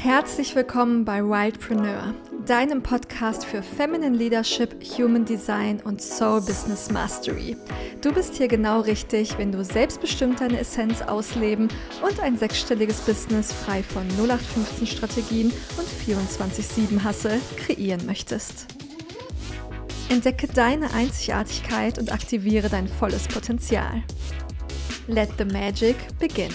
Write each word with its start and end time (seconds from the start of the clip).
Herzlich 0.00 0.54
willkommen 0.54 1.04
bei 1.04 1.24
Wildpreneur, 1.24 2.14
deinem 2.46 2.84
Podcast 2.84 3.44
für 3.44 3.64
Feminine 3.64 4.16
Leadership, 4.16 4.72
Human 4.96 5.24
Design 5.24 5.80
und 5.80 6.00
Soul 6.00 6.40
Business 6.40 6.88
Mastery. 6.92 7.56
Du 8.00 8.12
bist 8.12 8.36
hier 8.36 8.46
genau 8.46 8.82
richtig, 8.82 9.36
wenn 9.38 9.50
du 9.50 9.64
selbstbestimmt 9.64 10.40
deine 10.40 10.60
Essenz 10.60 11.02
ausleben 11.02 11.66
und 12.08 12.20
ein 12.20 12.38
sechsstelliges 12.38 13.00
Business 13.00 13.52
frei 13.52 13.82
von 13.82 14.06
0815 14.16 14.86
Strategien 14.86 15.52
und 15.76 15.88
24/7 15.88 17.04
Hustle 17.04 17.40
kreieren 17.56 18.06
möchtest. 18.06 18.68
Entdecke 20.10 20.46
deine 20.46 20.94
Einzigartigkeit 20.94 21.98
und 21.98 22.12
aktiviere 22.12 22.68
dein 22.68 22.86
volles 22.86 23.26
Potenzial. 23.26 24.04
Let 25.08 25.30
the 25.38 25.44
magic 25.44 25.96
begin. 26.20 26.52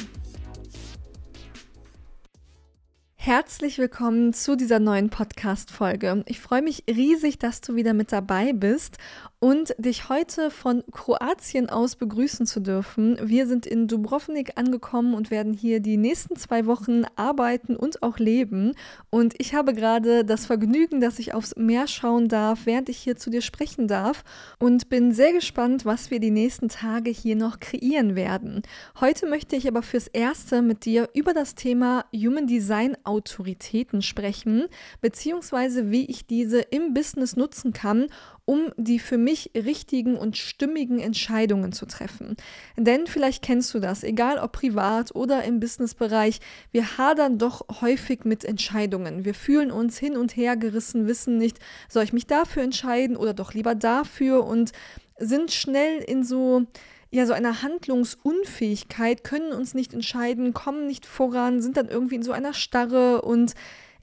Herzlich 3.25 3.77
willkommen 3.77 4.33
zu 4.33 4.57
dieser 4.57 4.79
neuen 4.79 5.09
Podcast-Folge. 5.09 6.25
Ich 6.27 6.41
freue 6.41 6.61
mich 6.61 6.83
riesig, 6.89 7.39
dass 7.39 7.61
du 7.61 7.73
wieder 7.73 7.93
mit 7.93 8.11
dabei 8.11 8.51
bist 8.51 8.97
und 9.43 9.75
dich 9.77 10.07
heute 10.07 10.49
von 10.49 10.85
Kroatien 10.93 11.69
aus 11.69 11.97
begrüßen 11.97 12.45
zu 12.45 12.61
dürfen. 12.61 13.17
Wir 13.21 13.45
sind 13.45 13.65
in 13.65 13.89
Dubrovnik 13.89 14.53
angekommen 14.55 15.13
und 15.13 15.31
werden 15.31 15.51
hier 15.53 15.81
die 15.81 15.97
nächsten 15.97 16.37
zwei 16.37 16.65
Wochen 16.65 17.03
arbeiten 17.17 17.75
und 17.75 18.03
auch 18.03 18.19
leben. 18.19 18.71
Und 19.09 19.33
ich 19.39 19.53
habe 19.53 19.73
gerade 19.73 20.23
das 20.23 20.45
Vergnügen, 20.45 21.01
dass 21.01 21.19
ich 21.19 21.33
aufs 21.33 21.57
Meer 21.57 21.89
schauen 21.89 22.29
darf, 22.29 22.61
während 22.63 22.87
ich 22.87 22.99
hier 22.99 23.17
zu 23.17 23.29
dir 23.29 23.41
sprechen 23.41 23.89
darf 23.89 24.23
und 24.59 24.87
bin 24.87 25.11
sehr 25.11 25.33
gespannt, 25.33 25.83
was 25.83 26.09
wir 26.09 26.21
die 26.21 26.31
nächsten 26.31 26.69
Tage 26.69 27.09
hier 27.09 27.35
noch 27.35 27.59
kreieren 27.59 28.15
werden. 28.15 28.61
Heute 29.01 29.27
möchte 29.27 29.57
ich 29.57 29.67
aber 29.67 29.81
fürs 29.81 30.07
Erste 30.07 30.61
mit 30.61 30.85
dir 30.85 31.09
über 31.13 31.33
das 31.33 31.53
Thema 31.53 32.05
Human 32.15 32.47
Design 32.47 32.95
Autoritäten 33.03 34.03
sprechen, 34.03 34.67
beziehungsweise 35.01 35.91
wie 35.91 36.05
ich 36.05 36.27
diese 36.27 36.61
im 36.61 36.93
Business 36.93 37.35
nutzen 37.35 37.73
kann, 37.73 38.07
um 38.45 38.71
die 38.75 38.99
für 38.99 39.17
mich 39.17 39.51
richtigen 39.55 40.15
und 40.17 40.37
stimmigen 40.37 40.99
Entscheidungen 40.99 41.71
zu 41.71 41.85
treffen. 41.85 42.35
Denn 42.75 43.07
vielleicht 43.07 43.41
kennst 43.43 43.73
du 43.73 43.79
das, 43.79 44.03
egal 44.03 44.37
ob 44.37 44.51
privat 44.51 45.15
oder 45.15 45.43
im 45.43 45.59
Businessbereich, 45.59 46.39
wir 46.71 46.97
hadern 46.97 47.37
doch 47.37 47.81
häufig 47.81 48.25
mit 48.25 48.43
Entscheidungen. 48.43 49.23
Wir 49.23 49.33
fühlen 49.33 49.71
uns 49.71 49.97
hin 49.97 50.17
und 50.17 50.35
her 50.35 50.57
gerissen, 50.57 51.07
wissen 51.07 51.37
nicht, 51.37 51.59
soll 51.87 52.03
ich 52.03 52.13
mich 52.13 52.27
dafür 52.27 52.63
entscheiden 52.63 53.15
oder 53.15 53.33
doch 53.33 53.53
lieber 53.53 53.75
dafür 53.75 54.45
und 54.45 54.73
sind 55.17 55.51
schnell 55.51 55.99
in 55.99 56.23
so 56.23 56.65
ja, 57.13 57.27
so 57.27 57.33
einer 57.33 57.61
Handlungsunfähigkeit, 57.61 59.23
können 59.23 59.53
uns 59.53 59.75
nicht 59.75 59.93
entscheiden, 59.93 60.55
kommen 60.55 60.87
nicht 60.87 61.05
voran, 61.05 61.61
sind 61.61 61.77
dann 61.77 61.87
irgendwie 61.87 62.15
in 62.15 62.23
so 62.23 62.31
einer 62.31 62.55
Starre 62.55 63.21
und 63.21 63.53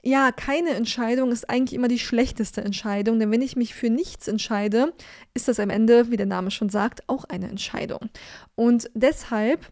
ja, 0.03 0.31
keine 0.31 0.71
Entscheidung 0.71 1.31
ist 1.31 1.49
eigentlich 1.49 1.73
immer 1.73 1.87
die 1.87 1.99
schlechteste 1.99 2.61
Entscheidung, 2.61 3.19
denn 3.19 3.31
wenn 3.31 3.41
ich 3.41 3.55
mich 3.55 3.75
für 3.75 3.89
nichts 3.89 4.27
entscheide, 4.27 4.93
ist 5.33 5.47
das 5.47 5.59
am 5.59 5.69
Ende, 5.69 6.09
wie 6.09 6.17
der 6.17 6.25
Name 6.25 6.51
schon 6.51 6.69
sagt, 6.69 7.07
auch 7.07 7.25
eine 7.25 7.47
Entscheidung. 7.49 8.09
Und 8.55 8.89
deshalb 8.93 9.71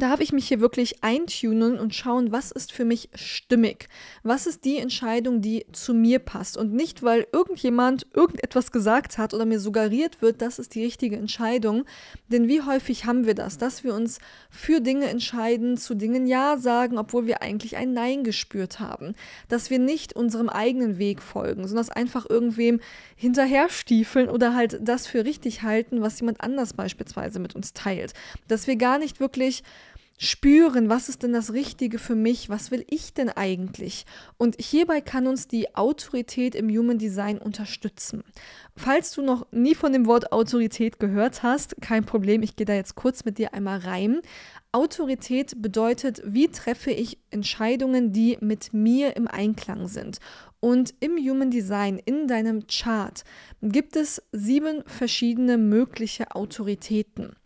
darf 0.00 0.20
ich 0.20 0.32
mich 0.32 0.48
hier 0.48 0.60
wirklich 0.60 1.02
eintunen 1.02 1.78
und 1.78 1.94
schauen, 1.94 2.32
was 2.32 2.50
ist 2.50 2.72
für 2.72 2.84
mich 2.84 3.08
stimmig? 3.14 3.88
Was 4.22 4.46
ist 4.46 4.64
die 4.64 4.78
Entscheidung, 4.78 5.40
die 5.40 5.66
zu 5.72 5.94
mir 5.94 6.18
passt? 6.18 6.56
Und 6.56 6.72
nicht, 6.72 7.02
weil 7.02 7.26
irgendjemand 7.32 8.06
irgendetwas 8.14 8.72
gesagt 8.72 9.18
hat 9.18 9.34
oder 9.34 9.44
mir 9.44 9.60
suggeriert 9.60 10.22
wird, 10.22 10.42
das 10.42 10.58
ist 10.58 10.74
die 10.74 10.84
richtige 10.84 11.16
Entscheidung. 11.16 11.84
Denn 12.28 12.48
wie 12.48 12.62
häufig 12.62 13.04
haben 13.04 13.26
wir 13.26 13.34
das, 13.34 13.58
dass 13.58 13.84
wir 13.84 13.94
uns 13.94 14.18
für 14.50 14.80
Dinge 14.80 15.06
entscheiden, 15.06 15.76
zu 15.76 15.94
Dingen 15.94 16.26
Ja 16.26 16.56
sagen, 16.56 16.98
obwohl 16.98 17.26
wir 17.26 17.42
eigentlich 17.42 17.76
ein 17.76 17.92
Nein 17.92 18.24
gespürt 18.24 18.80
haben. 18.80 19.14
Dass 19.48 19.70
wir 19.70 19.78
nicht 19.78 20.14
unserem 20.16 20.48
eigenen 20.48 20.98
Weg 20.98 21.22
folgen, 21.22 21.66
sondern 21.66 21.84
einfach 21.90 22.28
irgendwem 22.28 22.80
hinterher 23.16 23.68
stiefeln 23.68 24.28
oder 24.28 24.54
halt 24.54 24.78
das 24.82 25.06
für 25.06 25.24
richtig 25.24 25.62
halten, 25.62 26.02
was 26.02 26.20
jemand 26.20 26.40
anders 26.40 26.72
beispielsweise 26.72 27.38
mit 27.38 27.54
uns 27.54 27.72
teilt. 27.72 28.14
Dass 28.48 28.66
wir 28.66 28.76
gar 28.76 28.98
nicht 28.98 29.20
wirklich 29.20 29.62
spüren, 30.18 30.88
was 30.88 31.08
ist 31.08 31.22
denn 31.22 31.32
das 31.32 31.52
Richtige 31.52 31.98
für 31.98 32.14
mich, 32.14 32.48
was 32.48 32.70
will 32.70 32.84
ich 32.88 33.14
denn 33.14 33.28
eigentlich? 33.28 34.06
Und 34.36 34.56
hierbei 34.60 35.00
kann 35.00 35.26
uns 35.26 35.48
die 35.48 35.74
Autorität 35.74 36.54
im 36.54 36.68
Human 36.68 36.98
Design 36.98 37.38
unterstützen. 37.38 38.22
Falls 38.76 39.12
du 39.12 39.22
noch 39.22 39.46
nie 39.50 39.74
von 39.74 39.92
dem 39.92 40.06
Wort 40.06 40.32
Autorität 40.32 40.98
gehört 40.98 41.42
hast, 41.42 41.76
kein 41.80 42.04
Problem, 42.04 42.42
ich 42.42 42.56
gehe 42.56 42.66
da 42.66 42.74
jetzt 42.74 42.94
kurz 42.94 43.24
mit 43.24 43.38
dir 43.38 43.54
einmal 43.54 43.78
rein. 43.78 44.20
Autorität 44.72 45.60
bedeutet, 45.62 46.22
wie 46.24 46.48
treffe 46.48 46.90
ich 46.90 47.18
Entscheidungen, 47.30 48.12
die 48.12 48.38
mit 48.40 48.72
mir 48.72 49.16
im 49.16 49.28
Einklang 49.28 49.88
sind. 49.88 50.18
Und 50.60 50.94
im 51.00 51.16
Human 51.18 51.50
Design, 51.50 52.00
in 52.04 52.26
deinem 52.26 52.66
Chart, 52.66 53.22
gibt 53.62 53.96
es 53.96 54.22
sieben 54.32 54.82
verschiedene 54.86 55.58
mögliche 55.58 56.34
Autoritäten. 56.34 57.36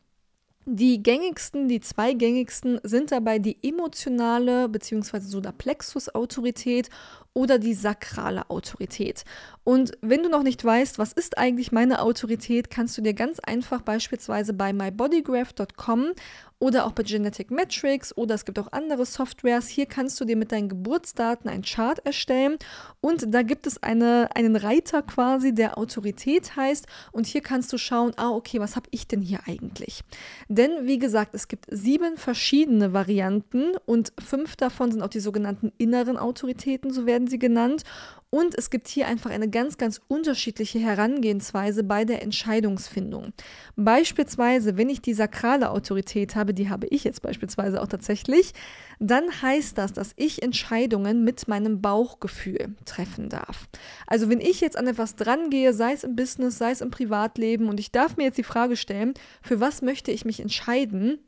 Die 0.70 1.02
gängigsten, 1.02 1.66
die 1.66 1.80
zwei 1.80 2.12
gängigsten 2.12 2.78
sind 2.82 3.10
dabei 3.10 3.38
die 3.38 3.56
emotionale 3.62 4.68
bzw. 4.68 5.20
Solarplexus-Autorität 5.20 6.90
oder 7.38 7.60
die 7.60 7.74
sakrale 7.74 8.50
Autorität. 8.50 9.24
Und 9.62 9.92
wenn 10.00 10.24
du 10.24 10.28
noch 10.28 10.42
nicht 10.42 10.64
weißt, 10.64 10.98
was 10.98 11.12
ist 11.12 11.38
eigentlich 11.38 11.70
meine 11.70 12.02
Autorität, 12.02 12.68
kannst 12.68 12.98
du 12.98 13.02
dir 13.02 13.14
ganz 13.14 13.38
einfach 13.38 13.82
beispielsweise 13.82 14.54
bei 14.54 14.72
mybodygraph.com 14.72 16.14
oder 16.58 16.86
auch 16.86 16.92
bei 16.92 17.04
Genetic 17.04 17.50
Metrics 17.50 18.16
oder 18.16 18.34
es 18.34 18.44
gibt 18.44 18.58
auch 18.58 18.72
andere 18.72 19.06
Softwares. 19.06 19.68
Hier 19.68 19.86
kannst 19.86 20.20
du 20.20 20.24
dir 20.24 20.36
mit 20.36 20.50
deinen 20.50 20.68
Geburtsdaten 20.68 21.48
ein 21.48 21.62
Chart 21.62 22.04
erstellen 22.04 22.56
und 23.00 23.32
da 23.32 23.42
gibt 23.42 23.66
es 23.66 23.80
eine, 23.82 24.28
einen 24.34 24.56
Reiter 24.56 25.02
quasi, 25.02 25.54
der 25.54 25.78
Autorität 25.78 26.56
heißt 26.56 26.86
und 27.12 27.26
hier 27.26 27.42
kannst 27.42 27.72
du 27.72 27.78
schauen, 27.78 28.12
ah 28.16 28.30
okay, 28.30 28.58
was 28.58 28.74
habe 28.74 28.88
ich 28.90 29.06
denn 29.06 29.20
hier 29.20 29.40
eigentlich? 29.46 30.02
Denn 30.48 30.70
wie 30.82 30.98
gesagt, 30.98 31.34
es 31.34 31.46
gibt 31.46 31.66
sieben 31.70 32.16
verschiedene 32.16 32.92
Varianten 32.92 33.76
und 33.86 34.12
fünf 34.18 34.56
davon 34.56 34.90
sind 34.90 35.02
auch 35.02 35.08
die 35.08 35.20
sogenannten 35.20 35.72
inneren 35.78 36.16
Autoritäten, 36.16 36.90
so 36.90 37.06
werden 37.06 37.27
sie 37.28 37.38
genannt. 37.38 37.84
Und 38.30 38.54
es 38.58 38.68
gibt 38.68 38.88
hier 38.88 39.06
einfach 39.06 39.30
eine 39.30 39.48
ganz, 39.48 39.78
ganz 39.78 40.02
unterschiedliche 40.06 40.78
Herangehensweise 40.78 41.82
bei 41.82 42.04
der 42.04 42.22
Entscheidungsfindung. 42.22 43.32
Beispielsweise, 43.74 44.76
wenn 44.76 44.90
ich 44.90 45.00
die 45.00 45.14
sakrale 45.14 45.70
Autorität 45.70 46.36
habe, 46.36 46.52
die 46.52 46.68
habe 46.68 46.86
ich 46.88 47.04
jetzt 47.04 47.22
beispielsweise 47.22 47.80
auch 47.80 47.86
tatsächlich, 47.86 48.52
dann 48.98 49.24
heißt 49.40 49.78
das, 49.78 49.94
dass 49.94 50.12
ich 50.16 50.42
Entscheidungen 50.42 51.24
mit 51.24 51.48
meinem 51.48 51.80
Bauchgefühl 51.80 52.74
treffen 52.84 53.30
darf. 53.30 53.66
Also 54.06 54.28
wenn 54.28 54.42
ich 54.42 54.60
jetzt 54.60 54.76
an 54.76 54.88
etwas 54.88 55.16
drangehe, 55.16 55.72
sei 55.72 55.92
es 55.92 56.04
im 56.04 56.14
Business, 56.14 56.58
sei 56.58 56.72
es 56.72 56.82
im 56.82 56.90
Privatleben, 56.90 57.70
und 57.70 57.80
ich 57.80 57.92
darf 57.92 58.18
mir 58.18 58.24
jetzt 58.24 58.38
die 58.38 58.42
Frage 58.42 58.76
stellen, 58.76 59.14
für 59.40 59.58
was 59.60 59.80
möchte 59.80 60.10
ich 60.10 60.26
mich 60.26 60.40
entscheiden, 60.40 61.18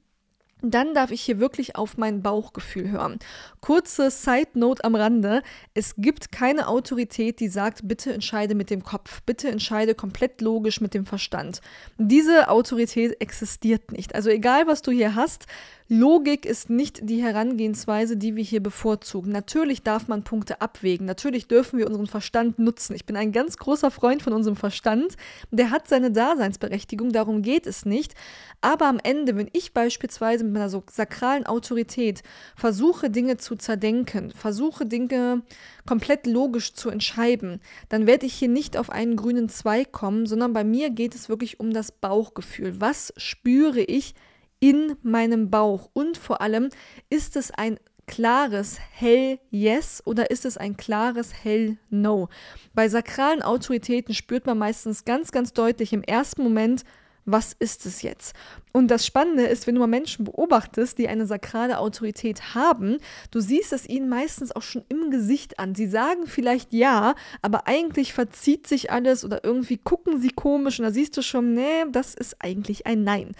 dann 0.62 0.94
darf 0.94 1.10
ich 1.10 1.22
hier 1.22 1.40
wirklich 1.40 1.76
auf 1.76 1.96
mein 1.96 2.22
Bauchgefühl 2.22 2.90
hören. 2.90 3.18
Kurze 3.60 4.10
Side 4.10 4.50
Note 4.54 4.84
am 4.84 4.94
Rande. 4.94 5.42
Es 5.74 5.94
gibt 5.96 6.32
keine 6.32 6.68
Autorität, 6.68 7.40
die 7.40 7.48
sagt, 7.48 7.80
bitte 7.84 8.12
entscheide 8.12 8.54
mit 8.54 8.70
dem 8.70 8.82
Kopf, 8.82 9.22
bitte 9.22 9.48
entscheide 9.48 9.94
komplett 9.94 10.40
logisch 10.40 10.80
mit 10.80 10.94
dem 10.94 11.06
Verstand. 11.06 11.60
Diese 11.98 12.48
Autorität 12.48 13.20
existiert 13.20 13.92
nicht. 13.92 14.14
Also 14.14 14.30
egal, 14.30 14.66
was 14.66 14.82
du 14.82 14.90
hier 14.90 15.14
hast, 15.14 15.46
Logik 15.92 16.46
ist 16.46 16.70
nicht 16.70 17.00
die 17.02 17.20
Herangehensweise, 17.20 18.16
die 18.16 18.36
wir 18.36 18.44
hier 18.44 18.62
bevorzugen. 18.62 19.32
Natürlich 19.32 19.82
darf 19.82 20.06
man 20.06 20.22
Punkte 20.22 20.60
abwägen. 20.60 21.04
Natürlich 21.04 21.48
dürfen 21.48 21.80
wir 21.80 21.88
unseren 21.88 22.06
Verstand 22.06 22.60
nutzen. 22.60 22.94
Ich 22.94 23.06
bin 23.06 23.16
ein 23.16 23.32
ganz 23.32 23.56
großer 23.56 23.90
Freund 23.90 24.22
von 24.22 24.32
unserem 24.32 24.54
Verstand. 24.54 25.16
Der 25.50 25.72
hat 25.72 25.88
seine 25.88 26.12
Daseinsberechtigung, 26.12 27.10
darum 27.10 27.42
geht 27.42 27.66
es 27.66 27.86
nicht. 27.86 28.14
Aber 28.60 28.86
am 28.86 29.00
Ende, 29.02 29.34
wenn 29.34 29.50
ich 29.52 29.72
beispielsweise 29.74 30.44
mit 30.44 30.52
meiner 30.52 30.70
so 30.70 30.84
sakralen 30.88 31.44
Autorität 31.44 32.22
versuche, 32.54 33.10
Dinge 33.10 33.38
zu 33.38 33.56
zerdenken, 33.56 34.30
versuche, 34.30 34.86
Dinge 34.86 35.42
komplett 35.88 36.28
logisch 36.28 36.72
zu 36.72 36.90
entscheiden, 36.90 37.60
dann 37.88 38.06
werde 38.06 38.26
ich 38.26 38.34
hier 38.34 38.46
nicht 38.46 38.76
auf 38.76 38.90
einen 38.90 39.16
grünen 39.16 39.48
Zweig 39.48 39.90
kommen, 39.90 40.26
sondern 40.26 40.52
bei 40.52 40.62
mir 40.62 40.90
geht 40.90 41.16
es 41.16 41.28
wirklich 41.28 41.58
um 41.58 41.72
das 41.72 41.90
Bauchgefühl. 41.90 42.80
Was 42.80 43.12
spüre 43.16 43.80
ich 43.80 44.14
in 44.60 44.96
meinem 45.02 45.50
Bauch? 45.50 45.90
Und 45.92 46.16
vor 46.16 46.40
allem, 46.40 46.68
ist 47.08 47.36
es 47.36 47.50
ein 47.50 47.78
klares 48.06 48.78
Hell 48.92 49.38
Yes 49.50 50.02
oder 50.04 50.30
ist 50.30 50.44
es 50.44 50.56
ein 50.56 50.76
klares 50.76 51.32
Hell 51.44 51.78
No? 51.90 52.28
Bei 52.74 52.88
sakralen 52.88 53.42
Autoritäten 53.42 54.14
spürt 54.14 54.46
man 54.46 54.58
meistens 54.58 55.04
ganz, 55.04 55.32
ganz 55.32 55.52
deutlich 55.52 55.92
im 55.92 56.02
ersten 56.02 56.42
Moment, 56.42 56.84
was 57.24 57.52
ist 57.58 57.86
es 57.86 58.02
jetzt? 58.02 58.34
Und 58.72 58.88
das 58.88 59.06
Spannende 59.06 59.44
ist, 59.44 59.66
wenn 59.66 59.74
du 59.74 59.80
mal 59.80 59.86
Menschen 59.86 60.24
beobachtest, 60.24 60.98
die 60.98 61.08
eine 61.08 61.26
sakrale 61.26 61.78
Autorität 61.78 62.54
haben, 62.54 62.98
du 63.30 63.40
siehst 63.40 63.72
es 63.72 63.88
ihnen 63.88 64.08
meistens 64.08 64.52
auch 64.52 64.62
schon 64.62 64.84
im 64.88 65.10
Gesicht 65.10 65.58
an. 65.58 65.74
Sie 65.74 65.86
sagen 65.86 66.26
vielleicht 66.26 66.72
ja, 66.72 67.14
aber 67.42 67.66
eigentlich 67.66 68.12
verzieht 68.12 68.66
sich 68.66 68.90
alles 68.90 69.24
oder 69.24 69.44
irgendwie 69.44 69.78
gucken 69.78 70.20
sie 70.20 70.30
komisch 70.30 70.78
und 70.78 70.86
da 70.86 70.92
siehst 70.92 71.16
du 71.16 71.22
schon, 71.22 71.54
nee, 71.54 71.84
das 71.92 72.14
ist 72.14 72.36
eigentlich 72.40 72.86
ein 72.86 73.04
Nein. 73.04 73.32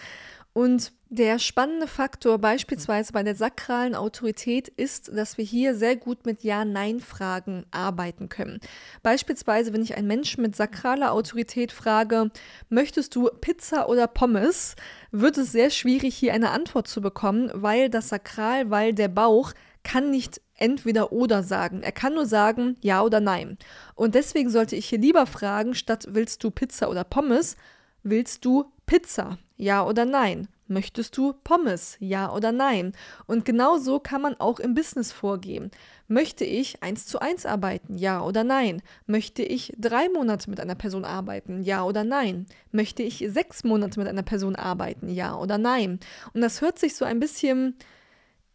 Und 0.52 0.92
Der 1.12 1.40
spannende 1.40 1.88
Faktor 1.88 2.38
beispielsweise 2.38 3.12
bei 3.12 3.24
der 3.24 3.34
sakralen 3.34 3.96
Autorität 3.96 4.68
ist, 4.68 5.08
dass 5.08 5.38
wir 5.38 5.44
hier 5.44 5.74
sehr 5.74 5.96
gut 5.96 6.24
mit 6.24 6.44
Ja-Nein-Fragen 6.44 7.66
arbeiten 7.72 8.28
können. 8.28 8.60
Beispielsweise, 9.02 9.72
wenn 9.72 9.82
ich 9.82 9.96
einen 9.96 10.06
Menschen 10.06 10.40
mit 10.40 10.54
sakraler 10.54 11.10
Autorität 11.10 11.72
frage, 11.72 12.30
möchtest 12.68 13.16
du 13.16 13.28
Pizza 13.40 13.88
oder 13.88 14.06
Pommes, 14.06 14.76
wird 15.10 15.36
es 15.36 15.50
sehr 15.50 15.70
schwierig, 15.70 16.14
hier 16.14 16.32
eine 16.32 16.50
Antwort 16.50 16.86
zu 16.86 17.00
bekommen, 17.00 17.50
weil 17.54 17.90
das 17.90 18.10
Sakral, 18.10 18.70
weil 18.70 18.94
der 18.94 19.08
Bauch 19.08 19.52
kann 19.82 20.12
nicht 20.12 20.40
entweder 20.58 21.10
oder 21.10 21.42
sagen. 21.42 21.82
Er 21.82 21.90
kann 21.90 22.14
nur 22.14 22.26
sagen 22.26 22.76
ja 22.82 23.02
oder 23.02 23.18
nein. 23.18 23.58
Und 23.96 24.14
deswegen 24.14 24.48
sollte 24.48 24.76
ich 24.76 24.88
hier 24.88 25.00
lieber 25.00 25.26
fragen, 25.26 25.74
statt 25.74 26.06
willst 26.10 26.44
du 26.44 26.52
Pizza 26.52 26.88
oder 26.88 27.02
Pommes, 27.02 27.56
willst 28.04 28.44
du 28.44 28.70
Pizza? 28.86 29.38
Ja 29.56 29.84
oder 29.84 30.04
nein? 30.04 30.46
Möchtest 30.70 31.16
du 31.16 31.32
Pommes? 31.32 31.96
Ja 31.98 32.32
oder 32.32 32.52
nein? 32.52 32.92
Und 33.26 33.44
genau 33.44 33.78
so 33.78 33.98
kann 33.98 34.22
man 34.22 34.38
auch 34.38 34.60
im 34.60 34.74
Business 34.74 35.10
vorgehen. 35.10 35.72
Möchte 36.06 36.44
ich 36.44 36.80
eins 36.80 37.06
zu 37.06 37.18
eins 37.18 37.44
arbeiten? 37.44 37.98
Ja 37.98 38.22
oder 38.22 38.44
nein? 38.44 38.80
Möchte 39.06 39.42
ich 39.42 39.74
drei 39.76 40.08
Monate 40.08 40.48
mit 40.48 40.60
einer 40.60 40.76
Person 40.76 41.04
arbeiten? 41.04 41.64
Ja 41.64 41.82
oder 41.82 42.04
nein? 42.04 42.46
Möchte 42.70 43.02
ich 43.02 43.26
sechs 43.28 43.64
Monate 43.64 43.98
mit 43.98 44.08
einer 44.08 44.22
Person 44.22 44.54
arbeiten? 44.54 45.08
Ja 45.08 45.36
oder 45.36 45.58
nein? 45.58 45.98
Und 46.34 46.40
das 46.40 46.60
hört 46.60 46.78
sich 46.78 46.94
so 46.94 47.04
ein 47.04 47.18
bisschen 47.18 47.74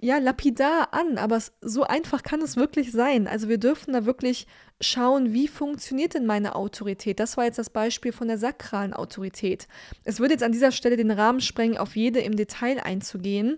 ja, 0.05 0.19
lapidar 0.19 0.93
an, 0.93 1.17
aber 1.17 1.41
so 1.61 1.83
einfach 1.83 2.21
kann 2.21 2.41
es 2.41 2.55
wirklich 2.55 2.91
sein. 2.91 3.27
Also 3.27 3.49
wir 3.49 3.57
dürfen 3.57 3.91
da 3.91 4.05
wirklich 4.05 4.45
schauen, 4.79 5.33
wie 5.33 5.47
funktioniert 5.47 6.13
denn 6.13 6.27
meine 6.27 6.55
Autorität. 6.55 7.19
Das 7.19 7.37
war 7.37 7.45
jetzt 7.45 7.57
das 7.57 7.71
Beispiel 7.71 8.11
von 8.11 8.27
der 8.27 8.37
sakralen 8.37 8.93
Autorität. 8.93 9.67
Es 10.03 10.19
würde 10.19 10.35
jetzt 10.35 10.43
an 10.43 10.51
dieser 10.51 10.71
Stelle 10.71 10.95
den 10.95 11.09
Rahmen 11.09 11.41
sprengen, 11.41 11.79
auf 11.79 11.95
jede 11.95 12.19
im 12.19 12.35
Detail 12.35 12.81
einzugehen. 12.81 13.57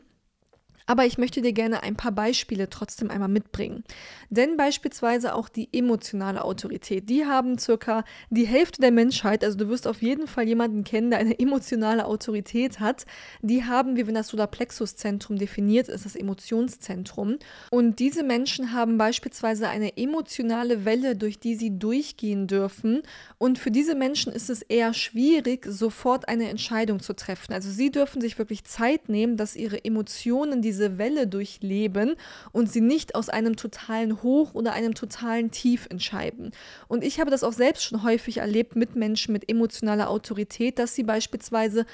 Aber 0.88 1.06
ich 1.06 1.18
möchte 1.18 1.42
dir 1.42 1.51
gerne 1.51 1.84
ein 1.84 1.98
paar 1.98 2.13
Beispiele 2.13 2.69
trotzdem 2.69 3.12
einmal 3.12 3.28
mitbringen. 3.28 3.84
Denn 4.30 4.56
beispielsweise 4.56 5.36
auch 5.36 5.50
die 5.50 5.68
emotionale 5.74 6.44
Autorität, 6.45 7.10
die 7.10 7.25
haben 7.25 7.57
circa 7.60 8.06
die 8.30 8.48
Hälfte 8.48 8.81
der 8.81 8.92
Menschheit, 8.92 9.44
also 9.44 9.57
du 9.57 9.68
wirst 9.68 9.86
auf 9.86 10.01
jeden 10.01 10.28
Fall 10.28 10.48
jemanden 10.48 10.86
kennen, 10.86 11.10
der 11.10 11.19
eine 11.19 11.38
emotionale 11.38 12.06
Autorität 12.06 12.80
hat. 12.80 13.06
Die 13.42 13.66
haben 13.66 13.98
wir, 13.98 14.07
wenn 14.07 14.16
das 14.16 14.30
Solarplexuszentrum 14.30 15.38
definiert 15.38 15.89
ist, 15.89 16.06
das 16.06 16.16
Emotionszentrum. 16.16 17.38
Und 17.69 18.00
diese 18.00 18.24
Menschen 18.24 18.72
haben 18.72 18.98
beispielsweise 18.98 19.68
eine 19.68 19.98
emotionale 19.98 20.86
Welle, 20.86 21.18
durch 21.18 21.38
die 21.39 21.56
sie 21.56 21.78
durchgehen 21.78 22.48
dürfen. 22.48 23.01
Und 23.38 23.60
für 23.60 23.72
diese 23.72 23.95
Menschen 23.95 24.31
ist 24.31 24.50
es 24.50 24.62
eher 24.62 24.94
schwierig, 24.94 25.66
sofort 25.66 26.30
eine 26.30 26.50
Entscheidung 26.50 27.01
zu 27.01 27.13
treffen. 27.13 27.51
Also 27.51 27.69
sie 27.69 27.92
dürfen 27.92 28.22
sich 28.22 28.38
wirklich 28.38 28.63
Zeit 28.63 29.10
nehmen, 29.10 29.36
dass 29.36 29.57
ihre 29.57 29.84
Emotionen, 29.84 30.62
diese 30.62 30.76
diese 30.77 30.97
Welle 31.00 31.27
durchleben 31.27 32.15
und 32.51 32.71
sie 32.71 32.81
nicht 32.81 33.15
aus 33.15 33.29
einem 33.29 33.56
totalen 33.56 34.21
Hoch 34.21 34.53
oder 34.53 34.74
einem 34.74 34.94
totalen 34.94 35.50
Tief 35.50 35.88
entscheiden. 35.89 36.51
Und 36.88 37.03
ich 37.03 37.19
habe 37.19 37.31
das 37.31 37.44
auch 37.44 37.53
selbst 37.53 37.83
schon 37.83 38.03
häufig 38.03 38.38
erlebt 38.38 38.75
mit 38.75 38.95
Menschen 38.95 39.33
mit 39.33 39.50
emotionaler 39.50 40.09
Autorität, 40.09 40.77
dass 40.77 40.94
sie 40.94 41.03
beispielsweise 41.03 41.85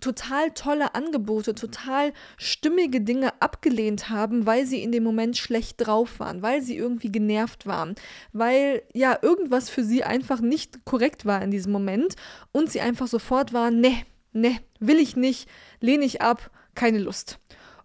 total 0.00 0.50
tolle 0.50 0.96
Angebote, 0.96 1.54
total 1.54 2.12
stimmige 2.36 3.00
Dinge 3.00 3.40
abgelehnt 3.40 4.10
haben, 4.10 4.44
weil 4.44 4.66
sie 4.66 4.82
in 4.82 4.90
dem 4.90 5.04
Moment 5.04 5.36
schlecht 5.36 5.86
drauf 5.86 6.18
waren, 6.18 6.42
weil 6.42 6.60
sie 6.60 6.76
irgendwie 6.76 7.12
genervt 7.12 7.66
waren, 7.66 7.94
weil 8.32 8.82
ja 8.92 9.16
irgendwas 9.22 9.70
für 9.70 9.84
sie 9.84 10.02
einfach 10.02 10.40
nicht 10.40 10.84
korrekt 10.84 11.24
war 11.24 11.40
in 11.40 11.52
diesem 11.52 11.70
Moment 11.70 12.16
und 12.50 12.72
sie 12.72 12.80
einfach 12.80 13.06
sofort 13.06 13.52
waren, 13.52 13.80
ne, 13.80 13.94
ne, 14.32 14.58
will 14.80 14.98
ich 14.98 15.14
nicht, 15.14 15.48
lehne 15.80 16.04
ich 16.04 16.20
ab, 16.20 16.50
keine 16.74 16.98
Lust. 16.98 17.38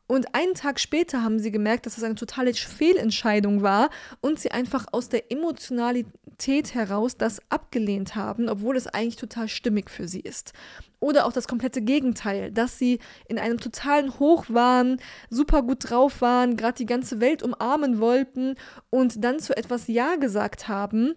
Und 0.08 0.34
einen 0.34 0.54
Tag 0.54 0.80
später 0.80 1.22
haben 1.22 1.38
sie 1.38 1.52
gemerkt, 1.52 1.86
dass 1.86 1.96
das 1.96 2.04
eine 2.04 2.16
totale 2.16 2.54
Fehlentscheidung 2.54 3.62
war 3.62 3.90
und 4.22 4.40
sie 4.40 4.52
einfach 4.52 4.86
aus 4.94 5.10
der 5.10 5.32
Emotionalität 5.32 6.74
heraus 6.74 7.18
das 7.18 7.42
abgelehnt 7.50 8.16
haben, 8.16 8.48
obwohl 8.48 8.78
es 8.78 8.88
eigentlich 8.88 9.18
total 9.18 9.50
stimmig 9.50 9.90
für 9.90 10.08
sie 10.08 10.22
ist. 10.22 10.54
Oder 11.02 11.26
auch 11.26 11.34
das 11.34 11.48
komplette 11.48 11.82
Gegenteil, 11.82 12.52
dass 12.52 12.80
sie 12.80 13.00
in 13.28 13.38
einem 13.38 13.60
totalen 13.60 14.18
Hoch 14.18 14.46
waren, 14.48 15.00
super 15.30 15.62
gut 15.62 15.90
drauf 15.90 16.22
waren, 16.22 16.56
gerade 16.56 16.78
die 16.78 16.86
ganze 16.86 17.20
Welt 17.20 17.44
umarmen 17.44 18.00
wollten 18.00 18.56
und 18.90 19.24
dann 19.24 19.40
zu 19.40 19.56
etwas 19.58 19.88
Ja 19.88 20.16
gesagt 20.16 20.70
haben, 20.70 21.16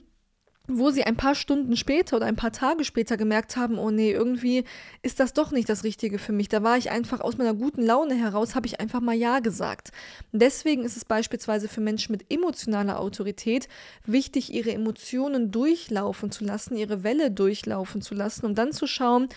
wo 0.67 0.91
sie 0.91 1.05
ein 1.05 1.17
paar 1.17 1.35
Stunden 1.35 1.77
später 1.77 2.17
oder 2.17 2.27
ein 2.27 2.37
paar 2.37 2.53
Tage 2.53 2.85
später 2.85 3.17
gemerkt 3.17 3.57
haben, 3.57 3.79
oh 3.79 3.91
nee, 3.91 4.13
irgendwie 4.13 4.65
ist 5.03 5.19
das 5.19 5.33
doch 5.33 5.51
nicht 5.51 5.69
das 5.69 5.85
Richtige 5.85 6.19
für 6.19 6.33
mich. 6.33 6.49
Da 6.49 6.63
war 6.63 6.77
ich 6.77 6.91
einfach 6.91 7.21
aus 7.21 7.39
meiner 7.39 7.55
guten 7.55 7.83
Laune 7.83 8.15
heraus, 8.15 8.55
habe 8.55 8.67
ich 8.67 8.79
einfach 8.79 9.01
mal 9.01 9.15
Ja 9.15 9.41
gesagt. 9.41 9.91
Deswegen 10.33 10.85
ist 10.85 10.97
es 10.97 11.05
beispielsweise 11.05 11.69
für 11.69 11.81
Menschen 11.81 12.13
mit 12.13 12.33
emotionaler 12.33 13.01
Autorität 13.01 13.69
wichtig, 14.07 14.53
ihre 14.53 14.73
Emotionen 14.73 15.51
durchlaufen 15.51 16.31
zu 16.31 16.45
lassen, 16.45 16.77
ihre 16.77 17.03
Welle 17.03 17.31
durchlaufen 17.31 18.01
zu 18.01 18.15
lassen, 18.15 18.47
um 18.47 18.55
dann 18.55 18.73
zu 18.73 18.87
schauen, 18.87 19.29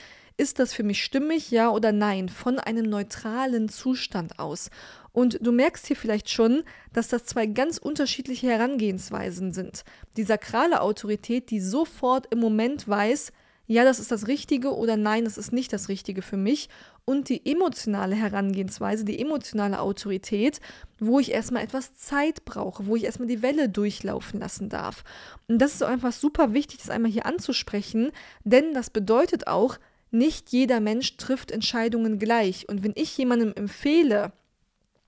ist 0.44 0.60
das 0.60 0.74
für 0.74 0.84
mich 0.84 1.04
stimmig, 1.04 1.50
ja 1.50 1.70
oder 1.70 1.92
nein, 1.92 2.30
von 2.30 2.60
einem 2.60 2.86
neutralen 2.86 3.70
Zustand 3.70 4.38
aus. 4.38 4.70
Und 5.14 5.40
du 5.42 5.52
merkst 5.52 5.88
hier 5.88 5.96
vielleicht 5.96 6.30
schon, 6.30 6.64
dass 6.92 7.08
das 7.08 7.26
zwei 7.26 7.46
ganz 7.46 7.78
unterschiedliche 7.78 8.48
Herangehensweisen 8.48 9.54
sind. 9.54 9.86
Die 10.18 10.24
sakrale 10.24 10.82
Autorität, 10.82 11.50
die 11.50 11.62
sofort 11.62 12.28
im 12.32 12.40
Moment 12.40 12.88
weiß, 12.88 13.32
ja, 13.66 13.86
das 13.86 14.00
ist 14.00 14.12
das 14.12 14.28
Richtige 14.28 14.76
oder 14.76 14.98
nein, 14.98 15.24
das 15.24 15.38
ist 15.38 15.54
nicht 15.54 15.72
das 15.72 15.88
Richtige 15.88 16.22
für 16.22 16.36
mich. 16.36 16.68
Und 17.06 17.30
die 17.30 17.50
emotionale 17.50 18.16
Herangehensweise, 18.16 19.06
die 19.06 19.20
emotionale 19.20 19.80
Autorität, 19.80 20.60
wo 21.00 21.20
ich 21.20 21.32
erstmal 21.32 21.64
etwas 21.64 21.94
Zeit 21.94 22.44
brauche, 22.44 22.86
wo 22.88 22.96
ich 22.96 23.06
erstmal 23.06 23.28
die 23.28 23.42
Welle 23.42 23.70
durchlaufen 23.70 24.42
lassen 24.42 24.68
darf. 24.68 25.04
Und 25.48 25.60
das 25.60 25.76
ist 25.76 25.84
einfach 25.84 26.12
super 26.12 26.54
wichtig, 26.54 26.80
das 26.80 26.90
einmal 26.90 27.12
hier 27.12 27.26
anzusprechen, 27.26 28.12
denn 28.44 28.74
das 28.74 28.90
bedeutet 28.90 29.48
auch, 29.48 29.78
nicht 30.14 30.50
jeder 30.50 30.80
Mensch 30.80 31.18
trifft 31.18 31.52
Entscheidungen 31.52 32.20
gleich. 32.20 32.70
Und 32.70 32.84
wenn 32.84 32.94
ich 32.96 33.18
jemandem 33.18 33.54
empfehle, 33.56 34.32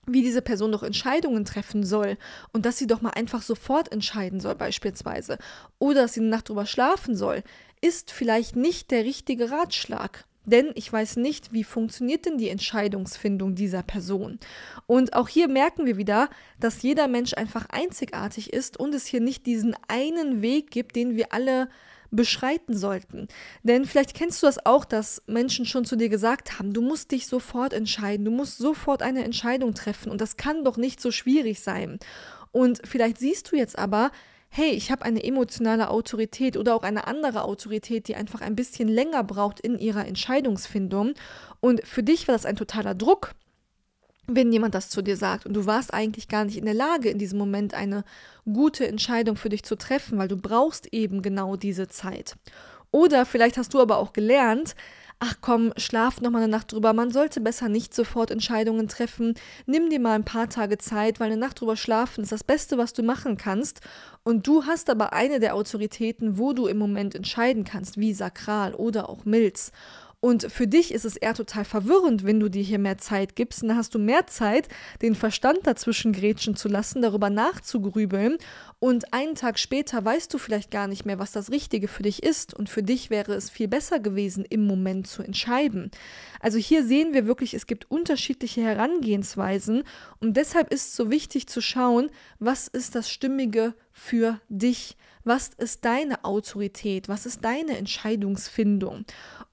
wie 0.06 0.22
diese 0.22 0.42
Person 0.42 0.72
doch 0.72 0.82
Entscheidungen 0.82 1.44
treffen 1.44 1.84
soll 1.84 2.16
und 2.52 2.64
dass 2.64 2.78
sie 2.78 2.86
doch 2.86 3.00
mal 3.00 3.10
einfach 3.10 3.42
sofort 3.42 3.90
entscheiden 3.92 4.40
soll 4.40 4.54
beispielsweise 4.54 5.38
oder 5.78 6.02
dass 6.02 6.14
sie 6.14 6.20
eine 6.20 6.28
Nacht 6.28 6.48
drüber 6.48 6.66
schlafen 6.66 7.16
soll, 7.16 7.42
ist 7.80 8.12
vielleicht 8.12 8.56
nicht 8.56 8.90
der 8.90 9.04
richtige 9.04 9.50
Ratschlag. 9.50 10.24
Denn 10.44 10.70
ich 10.76 10.92
weiß 10.92 11.16
nicht, 11.16 11.52
wie 11.52 11.64
funktioniert 11.64 12.24
denn 12.24 12.38
die 12.38 12.50
Entscheidungsfindung 12.50 13.56
dieser 13.56 13.82
Person. 13.82 14.38
Und 14.86 15.14
auch 15.14 15.26
hier 15.26 15.48
merken 15.48 15.86
wir 15.86 15.96
wieder, 15.96 16.30
dass 16.60 16.82
jeder 16.82 17.08
Mensch 17.08 17.34
einfach 17.34 17.66
einzigartig 17.68 18.52
ist 18.52 18.78
und 18.78 18.94
es 18.94 19.06
hier 19.06 19.20
nicht 19.20 19.44
diesen 19.44 19.76
einen 19.88 20.42
Weg 20.42 20.70
gibt, 20.70 20.94
den 20.94 21.16
wir 21.16 21.32
alle 21.32 21.68
beschreiten 22.10 22.76
sollten. 22.76 23.28
Denn 23.62 23.84
vielleicht 23.84 24.14
kennst 24.14 24.42
du 24.42 24.46
das 24.46 24.64
auch, 24.64 24.84
dass 24.84 25.22
Menschen 25.26 25.66
schon 25.66 25.84
zu 25.84 25.96
dir 25.96 26.08
gesagt 26.08 26.58
haben, 26.58 26.72
du 26.72 26.82
musst 26.82 27.10
dich 27.10 27.26
sofort 27.26 27.72
entscheiden, 27.72 28.24
du 28.24 28.30
musst 28.30 28.58
sofort 28.58 29.02
eine 29.02 29.24
Entscheidung 29.24 29.74
treffen 29.74 30.10
und 30.10 30.20
das 30.20 30.36
kann 30.36 30.64
doch 30.64 30.76
nicht 30.76 31.00
so 31.00 31.10
schwierig 31.10 31.60
sein. 31.60 31.98
Und 32.52 32.80
vielleicht 32.84 33.18
siehst 33.18 33.52
du 33.52 33.56
jetzt 33.56 33.78
aber, 33.78 34.10
hey, 34.48 34.70
ich 34.70 34.90
habe 34.90 35.04
eine 35.04 35.22
emotionale 35.22 35.90
Autorität 35.90 36.56
oder 36.56 36.74
auch 36.74 36.82
eine 36.82 37.06
andere 37.06 37.42
Autorität, 37.42 38.08
die 38.08 38.14
einfach 38.14 38.40
ein 38.40 38.56
bisschen 38.56 38.88
länger 38.88 39.22
braucht 39.24 39.60
in 39.60 39.78
ihrer 39.78 40.06
Entscheidungsfindung. 40.06 41.14
Und 41.60 41.86
für 41.86 42.02
dich 42.02 42.26
war 42.28 42.34
das 42.34 42.46
ein 42.46 42.56
totaler 42.56 42.94
Druck, 42.94 43.34
wenn 44.26 44.52
jemand 44.52 44.74
das 44.74 44.90
zu 44.90 45.02
dir 45.02 45.16
sagt 45.16 45.46
und 45.46 45.54
du 45.54 45.66
warst 45.66 45.94
eigentlich 45.94 46.28
gar 46.28 46.44
nicht 46.44 46.56
in 46.56 46.64
der 46.64 46.74
Lage, 46.74 47.08
in 47.10 47.18
diesem 47.18 47.38
Moment 47.38 47.74
eine 47.74 48.04
gute 48.44 48.86
Entscheidung 48.86 49.36
für 49.36 49.48
dich 49.48 49.62
zu 49.62 49.76
treffen, 49.76 50.18
weil 50.18 50.28
du 50.28 50.36
brauchst 50.36 50.92
eben 50.92 51.22
genau 51.22 51.56
diese 51.56 51.88
Zeit. 51.88 52.36
Oder 52.90 53.26
vielleicht 53.26 53.56
hast 53.56 53.74
du 53.74 53.80
aber 53.80 53.98
auch 53.98 54.12
gelernt, 54.12 54.74
ach 55.18 55.36
komm, 55.40 55.72
schlaf 55.76 56.20
noch 56.20 56.30
mal 56.30 56.42
eine 56.42 56.48
Nacht 56.48 56.72
drüber, 56.72 56.92
man 56.92 57.10
sollte 57.10 57.40
besser 57.40 57.68
nicht 57.68 57.94
sofort 57.94 58.30
Entscheidungen 58.30 58.86
treffen, 58.86 59.34
nimm 59.64 59.88
dir 59.88 60.00
mal 60.00 60.14
ein 60.14 60.24
paar 60.24 60.48
Tage 60.48 60.78
Zeit, 60.78 61.20
weil 61.20 61.30
eine 61.30 61.40
Nacht 61.40 61.60
drüber 61.60 61.76
schlafen 61.76 62.22
ist 62.22 62.32
das 62.32 62.44
Beste, 62.44 62.76
was 62.76 62.92
du 62.92 63.02
machen 63.02 63.36
kannst. 63.36 63.80
Und 64.24 64.46
du 64.46 64.64
hast 64.64 64.90
aber 64.90 65.12
eine 65.12 65.40
der 65.40 65.54
Autoritäten, 65.54 66.38
wo 66.38 66.52
du 66.52 66.66
im 66.66 66.78
Moment 66.78 67.14
entscheiden 67.14 67.64
kannst, 67.64 67.96
wie 67.96 68.12
Sakral 68.12 68.74
oder 68.74 69.08
auch 69.08 69.24
Milz. 69.24 69.72
Und 70.20 70.50
für 70.50 70.66
dich 70.66 70.92
ist 70.92 71.04
es 71.04 71.16
eher 71.16 71.34
total 71.34 71.64
verwirrend, 71.64 72.24
wenn 72.24 72.40
du 72.40 72.48
dir 72.48 72.62
hier 72.62 72.78
mehr 72.78 72.98
Zeit 72.98 73.36
gibst. 73.36 73.62
Und 73.62 73.68
dann 73.68 73.76
hast 73.76 73.94
du 73.94 73.98
mehr 73.98 74.26
Zeit, 74.26 74.68
den 75.02 75.14
Verstand 75.14 75.60
dazwischen 75.64 76.12
grätschen 76.12 76.56
zu 76.56 76.68
lassen, 76.68 77.02
darüber 77.02 77.30
nachzugrübeln. 77.30 78.38
Und 78.78 79.12
einen 79.12 79.34
Tag 79.34 79.58
später 79.58 80.04
weißt 80.04 80.32
du 80.32 80.38
vielleicht 80.38 80.70
gar 80.70 80.88
nicht 80.88 81.04
mehr, 81.04 81.18
was 81.18 81.32
das 81.32 81.50
Richtige 81.50 81.86
für 81.86 82.02
dich 82.02 82.22
ist. 82.22 82.54
Und 82.54 82.70
für 82.70 82.82
dich 82.82 83.10
wäre 83.10 83.34
es 83.34 83.50
viel 83.50 83.68
besser 83.68 84.00
gewesen, 84.00 84.44
im 84.48 84.66
Moment 84.66 85.06
zu 85.06 85.22
entscheiden. 85.22 85.90
Also 86.40 86.58
hier 86.58 86.84
sehen 86.84 87.12
wir 87.12 87.26
wirklich, 87.26 87.52
es 87.54 87.66
gibt 87.66 87.90
unterschiedliche 87.90 88.62
Herangehensweisen. 88.62 89.84
Und 90.18 90.36
deshalb 90.36 90.72
ist 90.72 90.88
es 90.88 90.96
so 90.96 91.10
wichtig 91.10 91.46
zu 91.46 91.60
schauen, 91.60 92.10
was 92.38 92.68
ist 92.68 92.94
das 92.94 93.10
Stimmige 93.10 93.74
für 93.96 94.40
dich? 94.48 94.96
Was 95.24 95.48
ist 95.56 95.84
deine 95.84 96.24
Autorität? 96.24 97.08
Was 97.08 97.26
ist 97.26 97.44
deine 97.44 97.78
Entscheidungsfindung? 97.78 99.04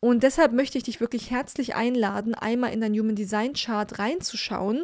Und 0.02 0.22
deshalb 0.22 0.52
möchte 0.52 0.78
ich 0.78 0.84
dich 0.84 1.00
wirklich 1.00 1.32
herzlich 1.32 1.76
einladen, 1.76 2.36
einmal 2.36 2.74
in 2.74 2.82
dein 2.82 2.94
Human 2.94 3.16
Design 3.16 3.54
Chart 3.54 3.98
reinzuschauen 3.98 4.84